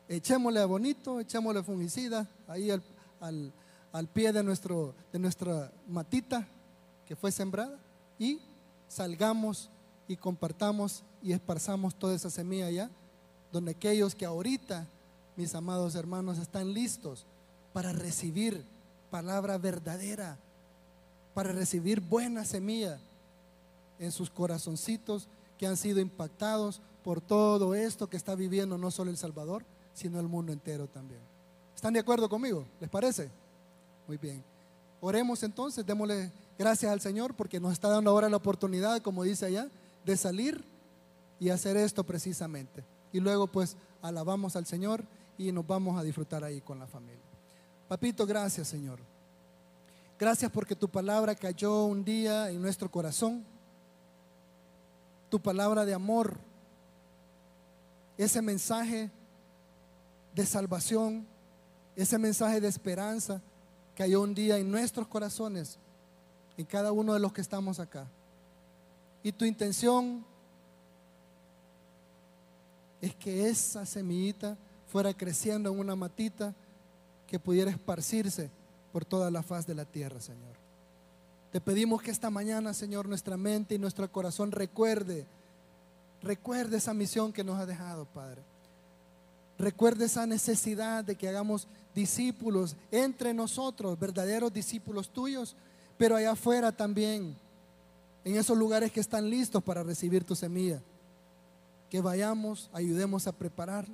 Echémosle 0.09 0.61
a 0.61 0.67
bonito, 0.67 1.21
echémosle 1.21 1.63
fungicida 1.63 2.27
ahí 2.49 2.71
al, 2.71 4.09
pie 4.15 4.33
de, 4.33 4.43
nuestro, 4.43 4.95
de 5.13 5.19
nuestra 5.19 5.71
matita 5.87 6.47
que 7.07 7.15
fue 7.15 7.31
sembrada 7.31 7.79
y 8.19 8.41
salgamos 8.89 9.69
y 10.09 10.17
compartamos 10.17 11.03
y 11.23 11.33
esparzamos 11.33 11.95
toda 11.95 12.15
esa 12.15 12.31
semilla 12.31 12.67
allá, 12.67 12.91
donde 13.53 13.73
aquellos 13.73 14.15
que 14.15 14.25
ahorita, 14.25 14.87
mis 15.37 15.55
amados 15.55 15.95
hermanos, 15.95 16.39
están 16.39 16.73
listos 16.73 17.27
para 17.73 17.93
recibir 17.93 18.65
palabra 19.11 19.59
verdadera, 19.59 20.39
para 21.35 21.53
recibir 21.53 22.01
buena 22.01 22.45
semilla 22.45 22.99
en 23.99 24.13
sus 24.13 24.31
corazoncitos 24.31 25.29
que 25.59 25.67
han 25.67 25.77
sido 25.77 26.01
impactados 26.01 26.81
por 27.03 27.21
todo 27.21 27.75
esto 27.75 28.09
que 28.09 28.17
está 28.17 28.35
viviendo 28.35 28.77
no 28.79 28.91
solo 28.91 29.11
El 29.11 29.17
Salvador, 29.17 29.65
sino 29.95 30.21
el 30.21 30.29
mundo 30.29 30.53
entero 30.53 30.89
también. 30.89 31.21
¿Están 31.75 31.93
de 31.93 32.01
acuerdo 32.01 32.29
conmigo? 32.29 32.67
¿Les 32.81 32.91
parece? 32.91 33.31
Muy 34.07 34.17
bien. 34.17 34.43
Oremos 35.01 35.43
entonces, 35.43 35.85
démosle 35.85 36.33
gracias 36.59 36.91
al 36.91 37.01
Señor 37.01 37.35
porque 37.35 37.61
nos 37.61 37.73
está 37.73 37.89
dando 37.89 38.11
ahora 38.11 38.29
la 38.29 38.37
oportunidad, 38.37 39.01
como 39.03 39.23
dice 39.23 39.47
allá, 39.47 39.69
de 40.05 40.17
salir 40.17 40.65
y 41.39 41.51
hacer 41.51 41.77
esto 41.77 42.05
precisamente. 42.05 42.85
Y 43.13 43.21
luego 43.21 43.47
pues 43.47 43.77
alabamos 44.03 44.57
al 44.57 44.67
Señor 44.67 45.05
y 45.39 45.53
nos 45.53 45.67
vamos 45.67 45.99
a 45.99 46.03
disfrutar 46.03 46.45
ahí 46.45 46.61
con 46.61 46.79
la 46.79 46.87
familia. 46.87 47.23
Papito, 47.89 48.27
gracias 48.27 48.69
Señor. 48.69 48.99
Gracias 50.19 50.51
porque 50.51 50.75
tu 50.75 50.89
palabra 50.89 51.35
cayó 51.35 51.85
un 51.85 52.05
día 52.05 52.51
en 52.51 52.63
nuestro 52.63 52.91
corazón. 52.91 53.45
Tu 55.37 55.43
palabra 55.43 55.85
de 55.85 55.93
amor. 55.93 56.39
Ese 58.17 58.41
mensaje 58.41 59.11
de 60.35 60.47
salvación. 60.47 61.27
Ese 61.95 62.17
mensaje 62.17 62.59
de 62.59 62.69
esperanza 62.69 63.43
cayó 63.95 64.23
un 64.23 64.35
día 64.35 64.57
en 64.57 64.71
nuestros 64.71 65.07
corazones. 65.09 65.79
En 66.57 66.65
cada 66.65 66.91
uno 66.91 67.13
de 67.13 67.21
los 67.21 67.35
que 67.35 67.43
estamos 67.43 67.79
acá. 67.81 68.07
Y 69.23 69.31
tu 69.31 69.45
intención 69.45 70.25
es 73.03 73.15
que 73.15 73.51
esa 73.51 73.85
semillita 73.85 74.57
fuera 74.87 75.13
creciendo 75.13 75.71
en 75.71 75.79
una 75.79 75.95
matita 75.95 76.55
que 77.27 77.39
pudiera 77.39 77.71
esparcirse 77.71 78.49
por 78.91 79.05
toda 79.05 79.31
la 79.31 79.43
faz 79.43 79.67
de 79.67 79.75
la 79.75 79.85
tierra, 79.85 80.19
Señor. 80.19 80.56
Te 81.57 81.61
pedimos 81.63 82.03
que 82.03 82.11
esta 82.11 82.29
mañana, 82.29 82.75
Señor, 82.75 83.09
nuestra 83.09 83.39
mente 83.39 83.75
y 83.75 83.79
nuestro 83.79 84.13
corazón 84.13 84.53
recuerde, 84.53 85.25
recuerde 86.21 86.77
esa 86.77 86.93
misión 86.93 87.33
que 87.33 87.43
nos 87.43 87.59
ha 87.59 87.65
dejado, 87.65 88.05
Padre. 88.05 88.43
Recuerde 89.59 90.05
esa 90.05 90.27
necesidad 90.27 91.03
de 91.03 91.17
que 91.17 91.31
hagamos 91.31 91.67
discípulos 91.95 92.77
entre 92.91 93.33
nosotros, 93.33 93.99
verdaderos 93.99 94.53
discípulos 94.53 95.09
tuyos, 95.09 95.57
pero 95.97 96.17
allá 96.17 96.33
afuera 96.33 96.73
también, 96.73 97.35
en 98.23 98.37
esos 98.37 98.59
lugares 98.59 98.93
que 98.93 99.01
están 99.01 99.31
listos 99.31 99.63
para 99.63 99.83
recibir 99.83 100.25
tu 100.25 100.37
semilla. 100.37 100.83
Que 101.89 102.03
vayamos, 102.03 102.69
ayudemos 102.75 103.27
a 103.27 103.33
preparar. 103.33 103.87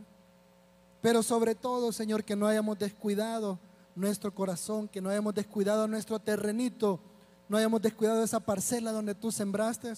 Pero 1.01 1.22
sobre 1.22 1.55
todo, 1.55 1.93
Señor, 1.93 2.24
que 2.24 2.34
no 2.34 2.49
hayamos 2.49 2.76
descuidado 2.76 3.61
nuestro 3.95 4.34
corazón, 4.34 4.89
que 4.89 5.01
no 5.01 5.11
hayamos 5.11 5.32
descuidado 5.32 5.86
nuestro 5.86 6.18
terrenito, 6.18 6.99
no 7.49 7.57
hayamos 7.57 7.82
descuidado 7.82 8.22
esa 8.22 8.40
parcela 8.40 8.93
donde 8.93 9.14
tú 9.14 9.30
sembraste, 9.30 9.93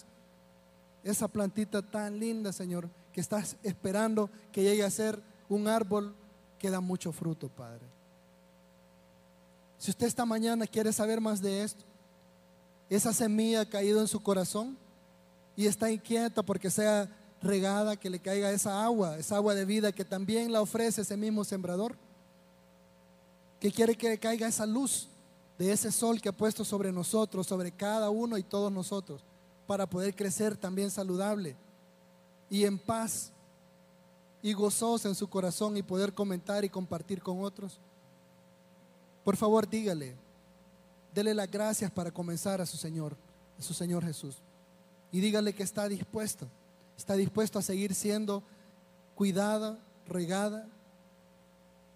esa 1.02 1.28
plantita 1.28 1.82
tan 1.82 2.18
linda, 2.18 2.52
Señor, 2.52 2.88
que 3.12 3.20
estás 3.20 3.56
esperando 3.62 4.30
que 4.52 4.62
llegue 4.62 4.82
a 4.82 4.90
ser 4.90 5.22
un 5.48 5.68
árbol 5.68 6.14
que 6.58 6.70
da 6.70 6.80
mucho 6.80 7.12
fruto, 7.12 7.48
Padre. 7.48 7.86
Si 9.78 9.90
usted 9.90 10.06
esta 10.06 10.24
mañana 10.24 10.66
quiere 10.66 10.92
saber 10.92 11.20
más 11.20 11.42
de 11.42 11.62
esto, 11.62 11.84
esa 12.88 13.12
semilla 13.12 13.62
ha 13.62 13.68
caído 13.68 14.00
en 14.00 14.08
su 14.08 14.22
corazón 14.22 14.76
y 15.56 15.66
está 15.66 15.90
inquieta 15.90 16.42
porque 16.42 16.70
sea 16.70 17.08
regada, 17.42 17.96
que 17.96 18.08
le 18.08 18.18
caiga 18.18 18.50
esa 18.50 18.82
agua, 18.82 19.18
esa 19.18 19.36
agua 19.36 19.54
de 19.54 19.66
vida 19.66 19.92
que 19.92 20.04
también 20.04 20.50
la 20.50 20.62
ofrece 20.62 21.02
ese 21.02 21.16
mismo 21.16 21.44
sembrador 21.44 21.96
que 23.64 23.72
quiere 23.72 23.94
que 23.94 24.18
caiga 24.18 24.46
esa 24.46 24.66
luz 24.66 25.08
de 25.58 25.70
ese 25.70 25.92
sol 25.92 26.20
que 26.20 26.28
ha 26.28 26.32
puesto 26.32 26.64
sobre 26.64 26.90
nosotros, 26.90 27.46
sobre 27.46 27.70
cada 27.70 28.10
uno 28.10 28.36
y 28.38 28.42
todos 28.42 28.72
nosotros, 28.72 29.24
para 29.66 29.88
poder 29.88 30.14
crecer 30.14 30.56
también 30.56 30.90
saludable 30.90 31.56
y 32.50 32.64
en 32.64 32.78
paz 32.78 33.32
y 34.42 34.52
gozosa 34.52 35.08
en 35.08 35.14
su 35.14 35.28
corazón 35.28 35.76
y 35.76 35.82
poder 35.82 36.12
comentar 36.12 36.64
y 36.64 36.68
compartir 36.68 37.22
con 37.22 37.42
otros, 37.42 37.78
por 39.24 39.36
favor 39.36 39.68
dígale, 39.68 40.16
dele 41.14 41.32
las 41.32 41.50
gracias 41.50 41.90
para 41.90 42.10
comenzar 42.10 42.60
a 42.60 42.66
su 42.66 42.76
Señor, 42.76 43.16
a 43.58 43.62
su 43.62 43.72
Señor 43.72 44.04
Jesús. 44.04 44.36
Y 45.10 45.20
dígale 45.20 45.54
que 45.54 45.62
está 45.62 45.88
dispuesto, 45.88 46.46
está 46.96 47.14
dispuesto 47.14 47.58
a 47.58 47.62
seguir 47.62 47.94
siendo 47.94 48.42
cuidada, 49.14 49.78
regada, 50.06 50.66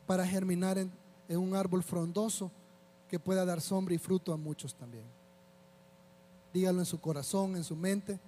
para 0.07 0.27
germinar 0.27 0.79
en, 0.79 0.91
en 1.29 1.39
un 1.39 1.55
árbol 1.55 1.83
frondoso 1.83 2.51
que 3.09 3.19
pueda 3.19 3.45
dar 3.45 3.61
sombra 3.61 3.95
y 3.95 3.99
fruto 3.99 4.33
a 4.33 4.37
muchos 4.37 4.75
también. 4.75 5.05
Dígalo 6.53 6.81
en 6.81 6.87
su 6.87 7.01
corazón, 7.01 7.57
en 7.57 7.65
su 7.65 7.77
mente. 7.77 8.19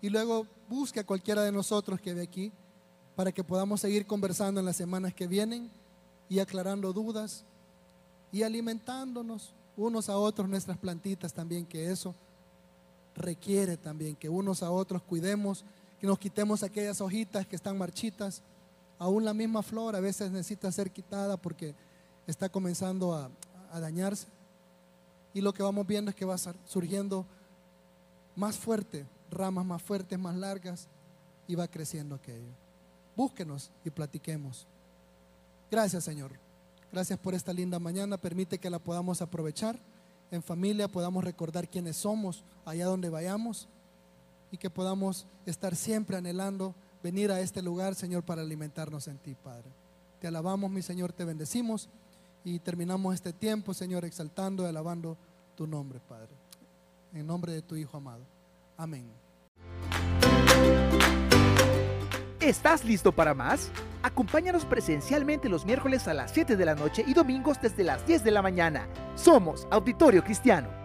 Y 0.00 0.08
luego 0.08 0.46
busque 0.68 1.00
a 1.00 1.06
cualquiera 1.06 1.42
de 1.42 1.52
nosotros 1.52 2.00
que 2.00 2.14
ve 2.14 2.22
aquí 2.22 2.52
para 3.16 3.32
que 3.32 3.42
podamos 3.42 3.80
seguir 3.80 4.06
conversando 4.06 4.60
en 4.60 4.66
las 4.66 4.76
semanas 4.76 5.12
que 5.12 5.26
vienen 5.26 5.70
y 6.28 6.38
aclarando 6.38 6.92
dudas 6.92 7.44
y 8.30 8.42
alimentándonos 8.42 9.54
unos 9.76 10.08
a 10.08 10.18
otros 10.18 10.48
nuestras 10.48 10.76
plantitas 10.76 11.32
también, 11.32 11.64
que 11.64 11.90
eso 11.90 12.14
requiere 13.14 13.76
también 13.76 14.14
que 14.14 14.28
unos 14.28 14.62
a 14.62 14.70
otros 14.70 15.02
cuidemos, 15.02 15.64
que 16.00 16.06
nos 16.06 16.18
quitemos 16.18 16.62
aquellas 16.62 17.00
hojitas 17.00 17.46
que 17.46 17.56
están 17.56 17.76
marchitas. 17.76 18.42
Aún 18.98 19.24
la 19.24 19.34
misma 19.34 19.62
flor 19.62 19.96
a 19.96 20.00
veces 20.00 20.30
necesita 20.30 20.70
ser 20.70 20.90
quitada 20.90 21.36
porque 21.36 21.74
está 22.26 22.48
comenzando 22.48 23.14
a, 23.14 23.30
a 23.72 23.80
dañarse. 23.80 24.26
Y 25.34 25.40
lo 25.40 25.52
que 25.52 25.62
vamos 25.62 25.86
viendo 25.86 26.10
es 26.10 26.16
que 26.16 26.24
va 26.24 26.36
surgiendo 26.38 27.26
más 28.34 28.56
fuerte, 28.56 29.06
ramas 29.30 29.64
más 29.64 29.82
fuertes, 29.82 30.18
más 30.18 30.36
largas, 30.36 30.88
y 31.46 31.54
va 31.54 31.66
creciendo 31.68 32.14
aquello 32.14 32.68
búsquenos 33.18 33.72
y 33.84 33.90
platiquemos. 33.90 34.64
Gracias, 35.72 36.04
Señor. 36.04 36.30
Gracias 36.92 37.18
por 37.18 37.34
esta 37.34 37.52
linda 37.52 37.80
mañana. 37.80 38.16
Permite 38.16 38.58
que 38.58 38.70
la 38.70 38.78
podamos 38.78 39.20
aprovechar 39.20 39.76
en 40.30 40.40
familia, 40.40 40.86
podamos 40.86 41.24
recordar 41.24 41.68
quiénes 41.68 41.96
somos 41.96 42.44
allá 42.64 42.86
donde 42.86 43.10
vayamos 43.10 43.66
y 44.52 44.56
que 44.56 44.70
podamos 44.70 45.26
estar 45.46 45.74
siempre 45.74 46.16
anhelando 46.16 46.76
venir 47.02 47.32
a 47.32 47.40
este 47.40 47.60
lugar, 47.60 47.96
Señor, 47.96 48.22
para 48.22 48.42
alimentarnos 48.42 49.08
en 49.08 49.18
ti, 49.18 49.34
Padre. 49.34 49.68
Te 50.20 50.28
alabamos, 50.28 50.70
mi 50.70 50.82
Señor, 50.82 51.12
te 51.12 51.24
bendecimos 51.24 51.88
y 52.44 52.58
terminamos 52.60 53.14
este 53.14 53.32
tiempo, 53.32 53.74
Señor, 53.74 54.04
exaltando 54.04 54.64
y 54.64 54.66
alabando 54.66 55.16
tu 55.56 55.66
nombre, 55.66 56.00
Padre. 56.00 56.34
En 57.12 57.26
nombre 57.26 57.52
de 57.52 57.62
tu 57.62 57.76
Hijo 57.76 57.96
amado. 57.96 58.24
Amén. 58.76 59.10
¿Estás 62.40 62.84
listo 62.84 63.12
para 63.12 63.34
más? 63.34 63.70
Acompáñanos 64.02 64.64
presencialmente 64.64 65.48
los 65.48 65.66
miércoles 65.66 66.06
a 66.06 66.14
las 66.14 66.30
7 66.30 66.56
de 66.56 66.64
la 66.64 66.74
noche 66.74 67.04
y 67.06 67.12
domingos 67.12 67.60
desde 67.60 67.82
las 67.82 68.06
10 68.06 68.22
de 68.22 68.30
la 68.30 68.42
mañana. 68.42 68.88
Somos 69.16 69.66
Auditorio 69.70 70.22
Cristiano. 70.22 70.77